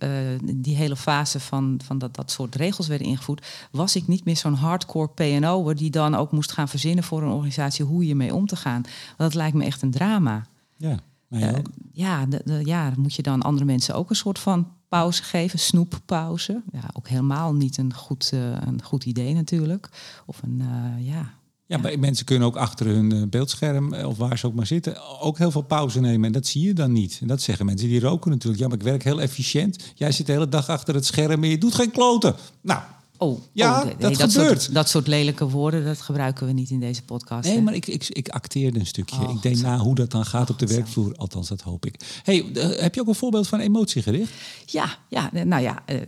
die 0.54 0.76
hele 0.76 0.96
fase 0.96 1.40
van, 1.40 1.80
van 1.84 1.98
dat, 1.98 2.14
dat 2.14 2.30
soort 2.30 2.54
regels 2.54 2.86
werden 2.86 3.06
ingevoerd, 3.06 3.46
was 3.70 3.96
ik 3.96 4.06
niet 4.06 4.24
meer 4.24 4.36
zo'n 4.36 4.54
hardcore 4.54 5.08
PNO'er 5.08 5.76
die 5.76 5.90
dan 5.90 6.14
ook 6.14 6.32
moest 6.32 6.52
gaan 6.52 6.68
verzinnen 6.68 7.04
voor 7.04 7.22
een 7.22 7.32
organisatie 7.32 7.84
hoe 7.84 8.06
je 8.06 8.14
mee 8.14 8.34
om 8.34 8.46
te 8.46 8.56
gaan. 8.56 8.82
Want 8.82 9.16
dat 9.16 9.34
lijkt 9.34 9.56
me 9.56 9.64
echt 9.64 9.82
een 9.82 9.90
drama. 9.90 10.46
Ja, 10.76 10.98
uh, 11.30 11.52
ja, 11.92 12.26
de, 12.26 12.40
de, 12.44 12.60
ja, 12.64 12.92
moet 12.96 13.14
je 13.14 13.22
dan 13.22 13.42
andere 13.42 13.64
mensen 13.64 13.94
ook 13.94 14.10
een 14.10 14.16
soort 14.16 14.38
van 14.38 14.68
pauze 14.98 15.22
geven, 15.22 15.58
snoeppauze. 15.58 16.62
Ja, 16.72 16.90
ook 16.92 17.08
helemaal 17.08 17.54
niet 17.54 17.76
een 17.76 17.94
goed, 17.94 18.30
uh, 18.34 18.40
een 18.40 18.82
goed 18.82 19.04
idee 19.04 19.34
natuurlijk. 19.34 19.88
Of 20.26 20.42
een, 20.42 20.62
uh, 20.62 21.06
ja... 21.06 21.34
Ja, 21.66 21.78
maar 21.78 21.98
mensen 21.98 22.24
kunnen 22.24 22.48
ook 22.48 22.56
achter 22.56 22.86
hun 22.86 23.30
beeldscherm, 23.30 23.94
of 23.94 24.16
waar 24.16 24.38
ze 24.38 24.46
ook 24.46 24.54
maar 24.54 24.66
zitten, 24.66 25.20
ook 25.20 25.38
heel 25.38 25.50
veel 25.50 25.62
pauze 25.62 26.00
nemen. 26.00 26.26
En 26.26 26.32
dat 26.32 26.46
zie 26.46 26.66
je 26.66 26.72
dan 26.72 26.92
niet. 26.92 27.18
En 27.20 27.26
dat 27.26 27.42
zeggen 27.42 27.66
mensen 27.66 27.88
die 27.88 28.00
roken 28.00 28.30
natuurlijk. 28.30 28.62
Ja, 28.62 28.68
maar 28.68 28.76
ik 28.76 28.82
werk 28.82 29.04
heel 29.04 29.20
efficiënt. 29.20 29.92
Jij 29.94 30.12
zit 30.12 30.26
de 30.26 30.32
hele 30.32 30.48
dag 30.48 30.68
achter 30.68 30.94
het 30.94 31.06
scherm 31.06 31.42
en 31.42 31.50
je 31.50 31.58
doet 31.58 31.74
geen 31.74 31.90
kloten. 31.90 32.34
Nou, 32.60 32.80
Oh, 33.22 33.40
ja, 33.52 33.78
oh, 33.78 33.84
nee, 33.84 33.96
dat, 33.98 34.14
dat, 34.14 34.32
gebeurt. 34.32 34.62
Soort, 34.62 34.74
dat 34.74 34.88
soort 34.88 35.06
lelijke 35.06 35.48
woorden, 35.48 35.84
dat 35.84 36.00
gebruiken 36.00 36.46
we 36.46 36.52
niet 36.52 36.70
in 36.70 36.80
deze 36.80 37.02
podcast. 37.02 37.44
Nee, 37.48 37.56
hè? 37.56 37.62
maar 37.62 37.74
ik, 37.74 37.86
ik, 37.86 38.08
ik 38.08 38.28
acteerde 38.28 38.78
een 38.78 38.86
stukje. 38.86 39.16
Oh, 39.16 39.30
ik 39.30 39.42
denk 39.42 39.56
na 39.56 39.78
hoe 39.78 39.94
dat 39.94 40.10
dan 40.10 40.24
gaat 40.24 40.48
oh, 40.48 40.50
op 40.50 40.58
de 40.58 40.66
werkvloer. 40.66 41.14
Althans, 41.16 41.48
dat 41.48 41.60
hoop 41.60 41.86
ik. 41.86 42.20
Hey, 42.22 42.44
uh, 42.44 42.80
heb 42.80 42.94
je 42.94 43.00
ook 43.00 43.06
een 43.06 43.14
voorbeeld 43.14 43.48
van 43.48 43.60
emotiegericht? 43.60 44.32
Ja, 44.66 44.96
ja 45.08 45.30
nou 45.44 45.62
ja, 45.62 45.82
uh, 45.86 46.00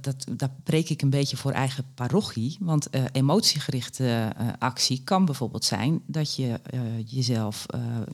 dat, 0.00 0.24
dat 0.30 0.50
breek 0.64 0.88
ik 0.88 1.02
een 1.02 1.10
beetje 1.10 1.36
voor 1.36 1.52
eigen 1.52 1.84
parochie. 1.94 2.56
Want 2.60 2.88
uh, 2.90 3.04
emotiegerichte 3.12 4.32
actie 4.58 5.00
kan 5.04 5.24
bijvoorbeeld 5.24 5.64
zijn 5.64 6.00
dat 6.06 6.34
je 6.36 6.60
jezelf 7.06 7.66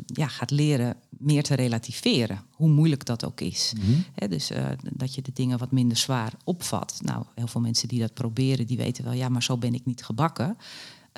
ja, 0.06 0.28
gaat 0.28 0.50
leren 0.50 0.96
meer 1.08 1.42
te 1.42 1.54
relativeren. 1.54 2.42
Hoe 2.50 2.68
moeilijk 2.68 3.04
dat 3.04 3.24
ook 3.24 3.40
is. 3.40 3.72
Mm 3.76 3.84
-hmm. 3.84 4.04
He, 4.14 4.28
dus 4.28 4.50
dat 4.92 5.14
je 5.14 5.22
de 5.22 5.32
dingen 5.34 5.58
wat 5.58 5.72
minder 5.72 5.96
zwaar 5.96 6.32
opvat. 6.44 6.98
Nou, 7.02 7.24
heel 7.34 7.46
veel 7.46 7.60
mensen 7.60 7.88
die 7.88 8.00
dat 8.00 8.13
proberen, 8.14 8.66
die 8.66 8.77
weten 8.77 9.05
wel, 9.05 9.12
ja, 9.12 9.29
maar 9.29 9.42
zo 9.42 9.59
ben 9.59 9.74
ik 9.74 9.85
niet 9.85 10.05
gebakken. 10.05 10.57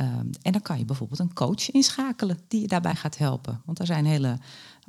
Um, 0.01 0.31
en 0.43 0.53
dan 0.53 0.63
kan 0.63 0.79
je 0.79 0.85
bijvoorbeeld 0.85 1.21
een 1.21 1.33
coach 1.33 1.71
inschakelen 1.71 2.39
die 2.49 2.61
je 2.61 2.67
daarbij 2.67 2.95
gaat 2.95 3.19
helpen. 3.19 3.63
Want 3.65 3.79
daar 3.79 3.87
zijn 3.87 4.07
hele 4.07 4.39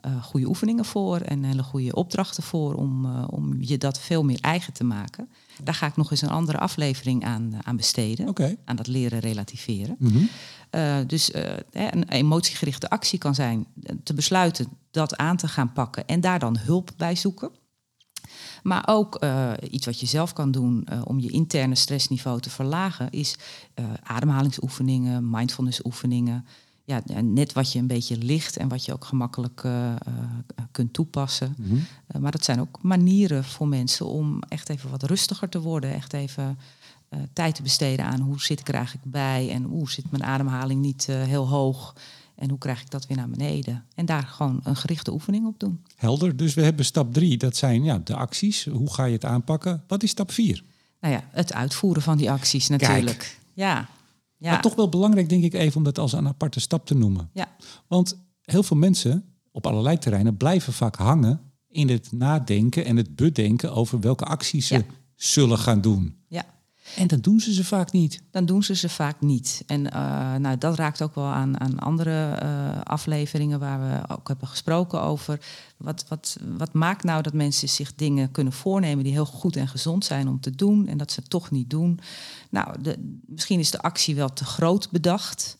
uh, 0.05 0.23
goede 0.23 0.47
oefeningen 0.47 0.85
voor 0.85 1.17
en 1.19 1.43
hele 1.43 1.63
goede 1.63 1.95
opdrachten 1.95 2.43
voor 2.43 2.73
om, 2.73 3.05
uh, 3.05 3.23
om 3.29 3.55
je 3.59 3.77
dat 3.77 3.99
veel 3.99 4.23
meer 4.23 4.39
eigen 4.41 4.73
te 4.73 4.83
maken. 4.83 5.29
Daar 5.63 5.73
ga 5.73 5.87
ik 5.87 5.95
nog 5.95 6.11
eens 6.11 6.21
een 6.21 6.29
andere 6.29 6.57
aflevering 6.57 7.23
aan, 7.25 7.59
aan 7.63 7.75
besteden. 7.75 8.27
Aan 8.65 8.75
dat 8.75 8.87
leren 8.87 9.19
relativeren. 9.19 9.95
Mhm. 9.99 10.25
Dus 11.07 11.33
een 11.71 12.09
emotiegerichte 12.09 12.89
actie 12.89 13.19
kan 13.19 13.35
zijn 13.35 13.65
te 14.03 14.13
besluiten 14.13 14.67
dat 14.91 15.17
aan 15.17 15.37
te 15.37 15.47
gaan 15.47 15.73
pakken 15.73 16.07
en 16.07 16.21
daar 16.21 16.39
dan 16.39 16.57
hulp 16.57 16.91
bij 16.97 17.15
zoeken. 17.15 17.51
Maar 18.63 18.83
ook 18.85 19.23
uh, 19.23 19.51
iets 19.69 19.85
wat 19.85 19.99
je 19.99 20.05
zelf 20.05 20.33
kan 20.33 20.51
doen 20.51 20.87
om 21.03 21.19
je 21.19 21.29
interne 21.29 21.75
stressniveau 21.75 22.39
te 22.39 22.49
verlagen, 22.49 23.09
is 23.09 23.35
ademhalingsoefeningen, 24.03 25.29
mindfulnessoefeningen. 25.29 26.45
Ja, 26.83 27.01
net 27.21 27.53
wat 27.53 27.71
je 27.71 27.79
een 27.79 27.87
beetje 27.87 28.17
ligt 28.17 28.57
en 28.57 28.67
wat 28.67 28.85
je 28.85 28.93
ook 28.93 29.05
gemakkelijk 29.05 29.67
kunt 30.71 30.93
toepassen. 30.93 31.55
Mhm. 31.57 31.77
maar 32.19 32.31
dat 32.31 32.43
zijn 32.43 32.59
ook 32.59 32.79
manieren 32.81 33.43
voor 33.43 33.67
mensen 33.67 34.05
om 34.05 34.39
echt 34.47 34.69
even 34.69 34.89
wat 34.89 35.03
rustiger 35.03 35.49
te 35.49 35.61
worden, 35.61 35.93
echt 35.93 36.13
even 36.13 36.57
tijd 37.33 37.55
te 37.55 37.61
besteden 37.61 38.05
aan 38.05 38.19
hoe 38.19 38.41
zit 38.41 38.59
ik 38.59 38.67
er 38.67 38.73
eigenlijk 38.75 39.11
bij 39.11 39.49
en 39.51 39.63
hoe 39.63 39.89
zit 39.89 40.11
mijn 40.11 40.23
ademhaling 40.23 40.81
niet 40.81 41.05
heel 41.05 41.47
hoog 41.47 41.93
en 42.37 42.49
hoe 42.49 42.57
krijg 42.57 42.81
ik 42.81 42.89
dat 42.89 43.07
weer 43.07 43.17
naar 43.17 43.29
beneden. 43.29 43.85
En 43.95 44.05
daar 44.05 44.23
gewoon 44.23 44.59
een 44.63 44.75
gerichte 44.75 45.11
oefening 45.13 45.45
op 45.45 45.59
doen. 45.59 45.83
Helder, 45.95 46.37
dus 46.37 46.53
we 46.53 46.61
hebben 46.61 46.85
stap 46.85 47.13
drie, 47.13 47.37
dat 47.37 47.55
zijn 47.55 47.83
ja, 47.83 47.97
de 48.03 48.15
acties. 48.15 48.65
Hoe 48.65 48.93
ga 48.93 49.05
je 49.05 49.13
het 49.13 49.25
aanpakken? 49.25 49.83
Wat 49.87 50.03
is 50.03 50.09
stap 50.09 50.31
vier? 50.31 50.63
Nou 50.99 51.13
ja, 51.13 51.23
het 51.31 51.53
uitvoeren 51.53 52.01
van 52.01 52.17
die 52.17 52.31
acties 52.31 52.67
natuurlijk. 52.67 53.17
Kijk. 53.17 53.39
Ja. 53.53 53.89
ja. 54.37 54.51
Maar 54.51 54.61
toch 54.61 54.75
wel 54.75 54.89
belangrijk 54.89 55.29
denk 55.29 55.43
ik 55.43 55.53
even 55.53 55.77
om 55.77 55.83
dat 55.83 55.97
als 55.99 56.13
een 56.13 56.27
aparte 56.27 56.59
stap 56.59 56.85
te 56.85 56.95
noemen. 56.95 57.29
Ja. 57.33 57.47
Want 57.87 58.17
heel 58.41 58.63
veel 58.63 58.77
mensen 58.77 59.23
op 59.51 59.67
allerlei 59.67 59.97
terreinen 59.97 60.37
blijven 60.37 60.73
vaak 60.73 60.95
hangen 60.95 61.39
in 61.67 61.89
het 61.89 62.11
nadenken 62.11 62.85
en 62.85 62.97
het 62.97 63.15
bedenken 63.15 63.73
over 63.73 63.99
welke 63.99 64.25
acties 64.25 64.67
ze 64.67 64.75
Ja. 64.75 64.83
zullen 65.15 65.57
gaan 65.57 65.81
doen. 65.81 66.16
En 66.95 67.07
dan 67.07 67.19
doen 67.19 67.39
ze 67.39 67.53
ze 67.53 67.63
vaak 67.63 67.91
niet. 67.91 68.21
dan 68.31 68.45
doen 68.45 68.63
ze 68.63 68.75
ze 68.75 68.89
vaak 68.89 69.21
niet. 69.21 69.63
En 69.65 69.85
uh, 69.85 70.35
nou, 70.35 70.57
dat 70.57 70.75
raakt 70.75 71.01
ook 71.01 71.15
wel 71.15 71.25
aan, 71.25 71.59
aan 71.59 71.79
andere 71.79 72.39
uh, 72.43 72.81
afleveringen 72.83 73.59
waar 73.59 73.79
we 73.79 74.13
ook 74.13 74.27
hebben 74.27 74.47
gesproken 74.47 75.01
over. 75.01 75.39
Wat, 75.77 76.05
wat, 76.07 76.37
wat 76.57 76.73
maakt 76.73 77.03
nou 77.03 77.21
dat 77.21 77.33
mensen 77.33 77.69
zich 77.69 77.95
dingen 77.95 78.31
kunnen 78.31 78.53
voornemen 78.53 79.03
die 79.03 79.13
heel 79.13 79.25
goed 79.25 79.55
en 79.55 79.67
gezond 79.67 80.05
zijn 80.05 80.27
om 80.27 80.39
te 80.39 80.55
doen 80.55 80.87
en 80.87 80.97
dat 80.97 81.11
ze 81.11 81.21
toch 81.21 81.51
niet 81.51 81.69
doen? 81.69 81.99
Nou, 82.49 82.81
de, 82.81 83.19
misschien 83.25 83.59
is 83.59 83.71
de 83.71 83.81
actie 83.81 84.15
wel 84.15 84.33
te 84.33 84.45
groot 84.45 84.91
bedacht. 84.91 85.57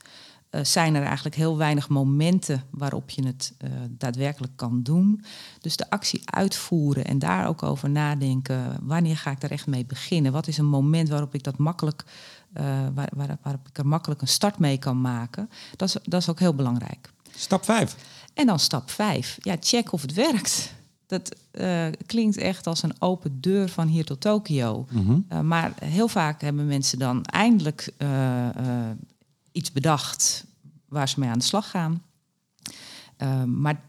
Uh, 0.52 0.64
zijn 0.64 0.96
er 0.96 1.04
eigenlijk 1.04 1.36
heel 1.36 1.58
weinig 1.58 1.90
momenten 1.90 2.64
waarop 2.70 3.10
je 3.10 3.26
het 3.26 3.54
uh, 3.64 3.70
daadwerkelijk 3.90 4.54
kan 4.56 4.84
doen. 4.84 5.24
Dus 5.62 5.76
de 5.76 5.90
actie 5.90 6.22
uitvoeren 6.26 7.06
en 7.06 7.20
daar 7.20 7.48
ook 7.48 7.64
over 7.64 7.90
nadenken. 7.90 8.78
Wanneer 8.82 9.18
ga 9.18 9.32
ik 9.32 9.42
daar 9.42 9.52
echt 9.52 9.68
mee 9.68 9.86
beginnen? 9.86 10.32
Wat 10.32 10.48
is 10.48 10.58
een 10.58 10.66
moment 10.66 11.10
waarop 11.10 11.34
ik 11.34 11.44
dat 11.44 11.58
makkelijk, 11.58 12.04
uh, 12.58 12.64
waar, 12.94 13.10
waar, 13.16 13.38
waarop 13.42 13.68
ik 13.68 13.78
er 13.78 13.88
makkelijk 13.88 14.22
een 14.22 14.28
start 14.28 14.60
mee 14.60 14.78
kan 14.78 15.02
maken? 15.02 15.50
Dat 15.76 15.88
is, 15.88 15.96
dat 16.04 16.22
is 16.22 16.30
ook 16.30 16.40
heel 16.40 16.56
belangrijk. 16.56 17.12
Stap 17.36 17.64
5. 17.64 17.96
En 18.34 18.46
dan 18.46 18.60
stap 18.60 18.90
5. 18.90 19.38
Ja, 19.42 19.56
check 19.60 19.92
of 19.92 20.02
het 20.02 20.14
werkt. 20.14 20.76
Dat 21.08 21.36
uh, 21.52 21.88
klinkt 22.06 22.38
echt 22.38 22.68
als 22.68 22.84
een 22.84 23.02
open 23.02 23.42
deur 23.42 23.70
van 23.70 23.88
hier 23.88 24.06
tot 24.06 24.22
Tokio. 24.22 24.86
Mm 24.90 25.06
-hmm. 25.06 25.26
uh, 25.32 25.40
maar 25.40 25.74
heel 25.80 26.08
vaak 26.08 26.42
hebben 26.42 26.68
mensen 26.68 27.00
dan 27.00 27.24
eindelijk 27.24 27.94
uh, 27.98 28.10
iets 29.58 29.72
bedacht 29.72 30.46
waar 30.88 31.10
ze 31.10 31.20
mee 31.20 31.30
aan 31.30 31.40
de 31.40 31.44
slag 31.46 31.70
gaan. 31.70 32.04
maar 33.46 33.86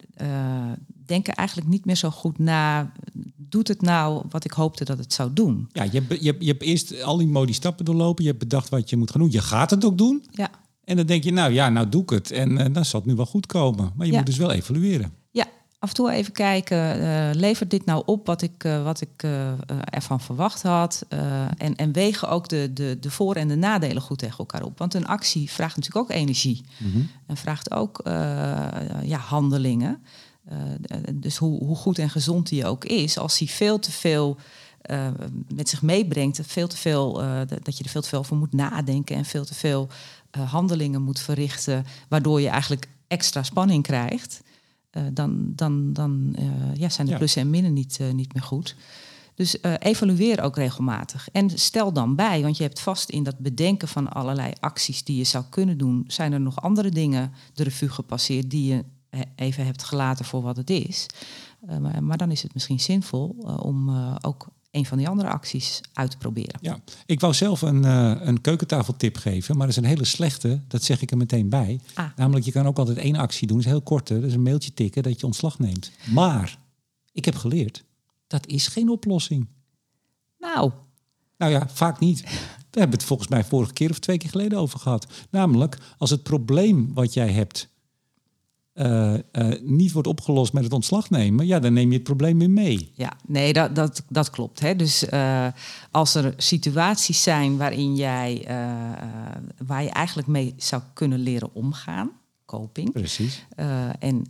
denken 1.09 1.35
eigenlijk 1.35 1.69
niet 1.69 1.85
meer 1.85 1.97
zo 1.97 2.11
goed 2.11 2.39
na. 2.39 2.93
Doet 3.37 3.69
het 3.69 3.83
nou 3.83 4.25
wat 4.31 4.45
ik 4.45 4.51
hoopte 4.51 4.85
dat 4.85 4.99
het 4.99 5.13
zou 5.13 5.33
doen? 5.33 5.69
Ja, 5.73 5.83
je 5.83 5.91
hebt, 5.91 6.21
je, 6.21 6.27
hebt, 6.27 6.43
je 6.43 6.49
hebt 6.49 6.63
eerst 6.63 7.03
al 7.03 7.17
die 7.17 7.27
modi 7.27 7.53
stappen 7.53 7.85
doorlopen. 7.85 8.25
Je 8.25 8.31
hebt 8.31 8.43
bedacht 8.43 8.69
wat 8.69 8.91
je 8.91 8.97
moet 8.97 9.11
gaan 9.11 9.21
doen. 9.21 9.31
Je 9.31 9.41
gaat 9.41 9.71
het 9.71 9.85
ook 9.85 9.99
doen. 9.99 10.25
Ja. 10.31 10.51
En 10.85 10.97
dan 10.97 11.07
denk 11.07 11.25
je, 11.25 11.33
nou 11.33 11.53
ja, 11.53 11.69
nou 11.69 11.89
doe 11.89 12.03
ik 12.03 12.11
het. 12.11 12.31
En 12.31 12.73
dan 12.73 12.85
zal 12.85 13.01
het 13.01 13.09
nu 13.09 13.15
wel 13.15 13.27
goed 13.27 13.47
komen. 13.47 13.93
Maar 13.97 14.07
je 14.07 14.13
ja. 14.13 14.19
moet 14.19 14.27
dus 14.27 14.37
wel 14.37 14.53
evalueren. 14.53 15.13
Af 15.81 15.89
en 15.89 15.95
toe 15.95 16.11
even 16.11 16.33
kijken, 16.33 17.01
uh, 17.01 17.31
levert 17.33 17.71
dit 17.71 17.85
nou 17.85 18.03
op 18.07 18.27
wat 18.27 18.43
ik, 18.43 18.65
uh, 18.65 18.83
wat 18.83 19.01
ik 19.01 19.23
uh, 19.23 19.51
ervan 19.85 20.21
verwacht 20.21 20.63
had? 20.63 21.07
en, 21.57 21.77
en 21.77 21.93
wegen 21.93 22.29
ook 22.29 22.49
de, 22.49 22.71
de, 22.73 22.97
de 23.01 23.11
voor- 23.11 23.35
en 23.35 23.49
de 23.49 23.57
nadelen 23.57 24.03
goed 24.03 24.19
tegen 24.19 24.39
elkaar 24.39 24.63
op. 24.63 24.79
Want 24.79 24.95
een 24.95 25.07
actie 25.07 25.51
vraagt 25.51 25.77
natuurlijk 25.77 26.11
ook 26.11 26.17
energie. 26.17 26.65
Mm 26.79 26.93
-hmm. 26.93 27.11
En 27.27 27.37
vraagt 27.37 27.71
ook 27.71 28.01
ja, 29.03 29.19
handelingen. 29.19 30.03
dus 31.15 31.37
hoe, 31.37 31.65
hoe 31.65 31.77
goed 31.77 31.99
en 31.99 32.11
gezond 32.11 32.49
die 32.49 32.67
ook 32.67 32.85
is, 32.85 33.19
als 33.19 33.39
hij 33.39 33.49
veel 33.49 33.79
te 33.79 33.93
veel 33.93 34.37
met 35.55 35.69
zich 35.69 35.83
meebrengt, 35.83 36.41
veel 36.43 36.69
te 36.69 36.77
veel, 36.77 37.13
dat 37.63 37.79
je 37.79 37.85
er 37.85 37.91
veel 37.91 38.03
te 38.03 38.09
veel 38.09 38.19
over 38.19 38.37
moet 38.37 38.53
nadenken 38.53 39.17
en 39.17 39.25
veel 39.25 39.45
te 39.45 39.55
veel 39.55 39.89
handelingen 40.31 41.03
moet 41.03 41.21
verrichten, 41.21 41.87
waardoor 42.09 42.41
je 42.41 42.49
eigenlijk 42.49 42.89
extra 43.09 43.43
spanning 43.43 43.83
krijgt. 43.83 44.43
Uh, 44.93 45.03
dan, 45.13 45.53
dan, 45.55 45.93
dan 45.93 46.37
uh, 46.39 46.75
ja, 46.75 46.89
zijn 46.89 47.07
de 47.07 47.17
plussen 47.17 47.43
en 47.43 47.51
minnen 47.51 47.73
niet, 47.73 47.99
uh, 48.01 48.13
niet 48.13 48.35
meer 48.35 48.43
goed. 48.43 48.77
Dus 49.35 49.63
evalueer 49.79 50.43
ook 50.43 50.57
regelmatig. 50.57 51.29
En 51.33 51.51
stel 51.59 51.93
dan 51.93 52.15
bij, 52.15 52.43
want 52.43 52.57
je 52.57 52.63
hebt 52.63 52.81
vast 52.81 53.11
in 53.11 53.23
dat 53.23 53.39
bedenken 53.39 53.89
van 53.89 54.09
allerlei 54.09 54.53
acties 54.61 55.05
die 55.05 55.17
je 55.17 55.25
zou 55.25 55.45
kunnen 55.51 55.79
doen, 55.79 56.05
zijn 56.07 56.33
er 56.33 56.41
nog 56.41 56.61
andere 56.63 56.91
dingen 56.91 57.33
de 57.55 57.63
revue 57.63 57.89
gepasseerd 57.89 58.51
die 58.51 58.75
je 58.75 58.85
even 59.35 59.65
hebt 59.65 59.83
gelaten 59.83 60.25
voor 60.25 60.43
wat 60.43 60.57
het 60.57 60.71
is. 60.71 61.07
Maar, 61.81 62.05
maar, 62.05 62.17
dan 62.17 62.31
is 62.31 62.43
het 62.43 62.55
misschien 62.55 62.81
zinvol 62.81 63.37
om 63.63 63.91
ook 64.21 64.49
een 64.79 64.87
van 64.87 64.99
die 64.99 65.09
andere 65.09 65.29
acties 65.29 65.81
uit 65.93 66.11
te 66.11 66.17
proberen. 66.17 66.59
Ja, 66.61 66.79
ik 67.07 67.21
wou 67.21 67.35
zelf 67.35 67.63
een, 67.63 67.85
uh, 67.85 68.15
een 68.19 68.41
keukentafeltip 68.41 69.17
geven, 69.17 69.57
maar 69.57 69.67
dat 69.67 69.77
is 69.77 69.83
een 69.83 69.89
hele 69.89 70.05
slechte. 70.05 70.61
Dat 70.69 70.83
zeg 70.83 71.03
ik 71.03 71.11
er 71.11 71.17
meteen 71.17 71.49
bij. 71.49 71.81
Ah. 71.95 72.07
Namelijk, 72.17 72.45
je 72.45 72.53
kan 72.53 72.67
ook 72.67 72.79
altijd 72.79 72.99
één 72.99 73.17
actie 73.17 73.47
doen, 73.47 73.57
dat 73.57 73.67
is 73.67 73.73
heel 73.73 73.83
korte. 73.83 74.15
Dat 74.15 74.29
is 74.29 74.35
een 74.35 74.43
mailtje 74.43 74.75
tikken 74.75 75.03
dat 75.03 75.21
je 75.21 75.27
ontslag 75.27 75.59
neemt. 75.59 75.91
Maar 76.11 76.59
ik 77.13 77.25
heb 77.25 77.35
geleerd, 77.35 77.85
dat 78.27 78.47
is 78.47 78.67
geen 78.67 78.89
oplossing. 78.89 79.47
Nou, 80.39 80.73
Nou 81.39 81.53
ja, 81.53 81.69
vaak 81.69 81.99
niet. 81.99 82.21
We 82.71 82.79
hebben 82.79 82.99
het 82.99 83.07
volgens 83.07 83.29
mij 83.29 83.45
vorige 83.45 83.73
keer 83.73 83.91
of 83.91 83.99
twee 83.99 84.19
keer 84.19 84.31
geleden 84.31 84.59
over 84.59 84.79
gehad. 84.79 85.07
Namelijk, 85.31 85.79
als 85.99 86.11
het 86.11 86.23
probleem 86.23 86.95
wat 86.95 87.15
jij 87.15 87.33
hebt 87.33 87.69
uh, 88.79 89.15
uh, 89.33 89.61
niet 89.63 89.93
wordt 89.93 90.09
opgelost 90.09 90.53
met 90.53 90.65
het 90.65 90.73
ontslag 90.73 91.11
nemen, 91.11 91.47
ja, 91.47 91.59
dan 91.59 91.73
neem 91.73 91.89
je 91.89 91.95
het 91.95 92.03
probleem 92.03 92.39
weer 92.39 92.51
mee. 92.51 92.93
Ja, 92.95 93.13
nee, 93.27 93.53
dat, 93.53 93.75
dat, 93.75 94.03
dat 94.09 94.31
klopt. 94.31 94.61
Hè. 94.61 94.77
Dus 94.77 95.05
uh, 95.05 95.47
als 95.91 96.15
er 96.15 96.35
situaties 96.37 97.23
zijn 97.23 97.57
waarin 97.57 97.97
jij, 97.97 98.45
waar 99.67 99.83
je 99.83 99.91
eigenlijk 99.91 100.29
mee 100.29 100.55
zou 100.57 100.83
kunnen 100.93 101.19
leren 101.19 101.55
omgaan, 101.55 102.11
coping. 102.47 102.93
Precies. 102.93 103.47
en 103.99 104.27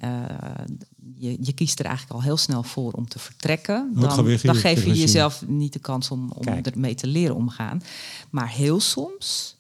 je, 1.14 1.36
je 1.40 1.52
kiest 1.52 1.78
er 1.78 1.84
eigenlijk 1.84 2.14
al 2.14 2.22
heel 2.22 2.36
snel 2.36 2.62
voor 2.62 2.92
om 2.92 3.08
te 3.08 3.18
vertrekken. 3.18 3.90
Dan, 3.94 4.16
dan, 4.16 4.38
dan 4.42 4.54
geef 4.54 4.84
je 4.84 4.94
jezelf 4.94 5.44
niet 5.46 5.72
de 5.72 5.78
kans 5.78 6.10
om, 6.10 6.30
om 6.30 6.46
ermee 6.46 6.94
te 6.94 7.06
leren 7.06 7.36
omgaan. 7.36 7.82
Maar 8.30 8.48
heel 8.50 8.80
soms, 8.80 9.56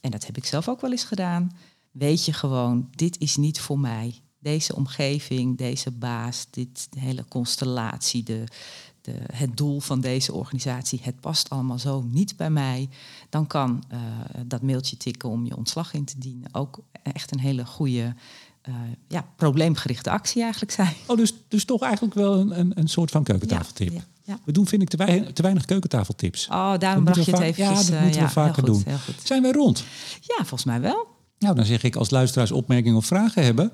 en 0.00 0.10
dat 0.10 0.26
heb 0.26 0.36
ik 0.36 0.44
zelf 0.44 0.68
ook 0.68 0.80
wel 0.80 0.90
eens 0.90 1.04
gedaan, 1.04 1.52
weet 1.90 2.24
je 2.24 2.32
gewoon, 2.32 2.88
dit 2.94 3.20
is 3.20 3.36
niet 3.36 3.60
voor 3.60 3.78
mij 3.78 4.21
deze 4.42 4.76
omgeving, 4.76 5.58
deze 5.58 5.90
baas, 5.90 6.46
dit 6.50 6.86
de 6.90 7.00
hele 7.00 7.24
constellatie, 7.28 8.22
de, 8.22 8.44
de, 9.00 9.14
het 9.32 9.56
doel 9.56 9.80
van 9.80 10.00
deze 10.00 10.32
organisatie, 10.32 11.00
het 11.02 11.20
past 11.20 11.50
allemaal 11.50 11.78
zo 11.78 12.04
niet 12.10 12.36
bij 12.36 12.50
mij, 12.50 12.88
dan 13.30 13.46
kan 13.46 13.84
uh, 13.92 13.98
dat 14.46 14.62
mailtje 14.62 14.96
tikken 14.96 15.28
om 15.28 15.46
je 15.46 15.56
ontslag 15.56 15.94
in 15.94 16.04
te 16.04 16.18
dienen 16.18 16.54
ook 16.54 16.78
echt 17.02 17.32
een 17.32 17.40
hele 17.40 17.64
goede, 17.66 18.14
uh, 18.68 18.74
ja, 19.08 19.26
probleemgerichte 19.36 20.10
actie 20.10 20.42
eigenlijk 20.42 20.72
zijn. 20.72 20.94
Oh, 21.06 21.16
dus, 21.16 21.34
dus 21.48 21.64
toch 21.64 21.82
eigenlijk 21.82 22.14
wel 22.14 22.38
een, 22.38 22.58
een, 22.58 22.72
een 22.74 22.88
soort 22.88 23.10
van 23.10 23.22
keukentafeltip. 23.22 23.92
Ja, 23.92 23.94
ja, 23.94 24.04
ja. 24.22 24.38
We 24.44 24.52
doen, 24.52 24.66
vind 24.66 24.82
ik, 24.82 24.88
te, 24.88 24.96
weinig, 24.96 25.32
te 25.32 25.42
weinig 25.42 25.64
keukentafeltips. 25.64 26.48
Oh, 26.48 26.78
daarom 26.78 27.04
bracht 27.04 27.24
je 27.24 27.30
het 27.30 27.40
even. 27.40 27.64
Ja, 27.64 27.74
dat 27.74 28.00
moeten 28.00 28.22
we 28.22 28.28
vaker 28.28 28.62
goed, 28.62 28.84
doen. 28.84 28.94
Zijn 29.24 29.42
wij 29.42 29.52
rond? 29.52 29.84
Ja, 30.20 30.36
volgens 30.36 30.64
mij 30.64 30.80
wel. 30.80 31.06
Nou, 31.38 31.54
dan 31.54 31.64
zeg 31.64 31.82
ik 31.82 31.96
als 31.96 32.10
luisteraars 32.10 32.52
opmerkingen 32.52 32.96
of 32.96 33.06
vragen 33.06 33.44
hebben. 33.44 33.72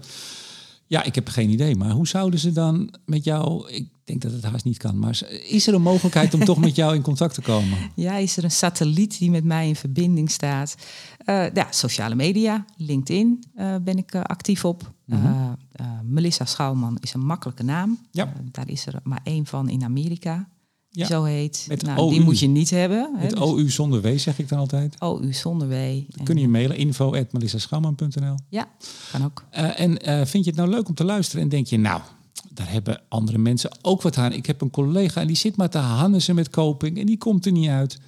Ja, 0.88 1.02
ik 1.02 1.14
heb 1.14 1.28
geen 1.28 1.50
idee, 1.50 1.76
maar 1.76 1.90
hoe 1.90 2.06
zouden 2.06 2.40
ze 2.40 2.52
dan 2.52 2.94
met 3.04 3.24
jou... 3.24 3.70
Ik 3.70 3.88
denk 4.04 4.22
dat 4.22 4.32
het 4.32 4.44
haast 4.44 4.64
niet 4.64 4.76
kan, 4.76 4.98
maar 4.98 5.20
is 5.48 5.66
er 5.66 5.74
een 5.74 5.82
mogelijkheid 5.82 6.34
om 6.34 6.44
toch 6.44 6.58
met 6.58 6.76
jou 6.76 6.94
in 6.94 7.02
contact 7.02 7.34
te 7.34 7.40
komen? 7.40 7.78
Ja, 7.94 8.16
is 8.16 8.36
er 8.36 8.44
een 8.44 8.50
satelliet 8.50 9.18
die 9.18 9.30
met 9.30 9.44
mij 9.44 9.68
in 9.68 9.76
verbinding 9.76 10.30
staat? 10.30 10.74
Uh, 11.26 11.50
ja, 11.52 11.66
sociale 11.70 12.14
media, 12.14 12.64
LinkedIn 12.76 13.44
uh, 13.56 13.76
ben 13.82 13.98
ik 13.98 14.14
uh, 14.14 14.22
actief 14.22 14.64
op. 14.64 14.92
Mm 15.04 15.20
-hmm. 15.20 15.56
Melissa 16.02 16.44
Schouwman 16.44 16.98
is 17.00 17.14
een 17.14 17.26
makkelijke 17.26 17.62
naam. 17.62 17.98
Ja. 18.10 18.32
daar 18.50 18.68
is 18.68 18.86
er 18.86 19.00
maar 19.02 19.20
één 19.22 19.46
van 19.46 19.68
in 19.68 19.84
Amerika. 19.84 20.48
Die 20.90 21.04
zo 21.04 21.24
heet. 21.24 21.64
Met 21.68 21.82
nou, 21.82 21.98
OU. 21.98 22.10
die 22.10 22.20
moet 22.20 22.38
je 22.38 22.46
niet 22.46 22.70
hebben. 22.70 23.14
hè, 23.16 23.20
Het 23.22 23.30
dus 23.30 23.40
OU 23.40 23.70
zonder 23.70 24.00
W 24.00 24.18
zeg 24.18 24.38
ik 24.38 24.48
dan 24.48 24.58
altijd. 24.58 24.96
OU 24.98 25.32
zonder 25.32 25.68
W. 25.68 25.74
Kun 26.22 26.36
je 26.36 26.48
mailen 26.48 26.76
info.melissaschouwman.nl 26.76 28.34
Ja, 28.48 28.68
kan 29.12 29.24
ook. 29.24 29.44
Uh, 29.52 29.80
en 29.80 29.90
uh, 29.90 30.24
vind 30.26 30.44
je 30.44 30.50
het 30.50 30.58
nou 30.58 30.70
leuk 30.70 30.88
om 30.88 30.94
te 30.94 31.04
luisteren 31.04 31.42
en 31.42 31.48
denk 31.48 31.66
je, 31.66 31.78
nou, 31.78 32.00
daar 32.50 32.70
hebben 32.70 33.02
andere 33.08 33.38
mensen 33.38 33.70
ook 33.82 34.02
wat 34.02 34.16
aan. 34.16 34.32
Ik 34.32 34.46
heb 34.46 34.60
een 34.60 34.70
collega 34.70 35.20
en 35.20 35.26
die 35.26 35.36
zit 35.36 35.56
maar 35.56 35.70
te 35.70 35.78
hannesen 35.78 36.34
met 36.34 36.50
koping 36.50 36.98
en 36.98 37.06
die 37.06 37.18
komt 37.18 37.46
er 37.46 37.52
niet 37.52 37.68
uit. 37.68 37.98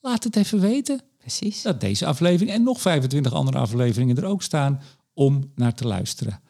Laat 0.00 0.24
het 0.24 0.36
even 0.36 0.60
weten. 0.60 1.00
Precies. 1.18 1.62
Dat 1.62 1.80
deze 1.80 2.06
aflevering 2.06 2.50
en 2.50 2.62
nog 2.62 2.80
25 2.80 3.32
andere 3.32 3.58
afleveringen 3.58 4.16
er 4.16 4.24
ook 4.24 4.42
staan 4.42 4.80
om 5.14 5.50
naar 5.54 5.74
te 5.74 5.86
luisteren. 5.86 6.40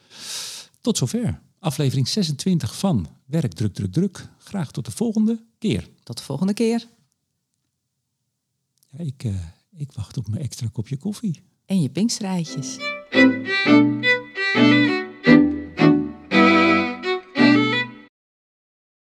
Tot 0.80 0.96
zover. 0.98 1.40
Aflevering 1.58 2.08
26 2.08 2.78
van 2.78 3.06
Werk 3.28 3.52
druk, 3.52 3.74
druk, 3.74 3.92
druk. 3.92 4.28
Graag 4.38 4.70
tot 4.70 4.84
de 4.84 4.90
volgende 4.90 5.44
keer. 5.58 5.88
Tot 6.02 6.16
de 6.16 6.22
volgende 6.22 6.54
keer. 6.54 6.86
Ja, 8.90 8.98
ik, 8.98 9.24
eh, 9.24 9.34
ik 9.76 9.92
wacht 9.92 10.16
op 10.16 10.28
mijn 10.28 10.42
extra 10.42 10.68
kopje 10.72 10.96
koffie. 10.96 11.42
En 11.64 11.80
je 11.82 11.90
pinkstraatjes. 11.90 12.76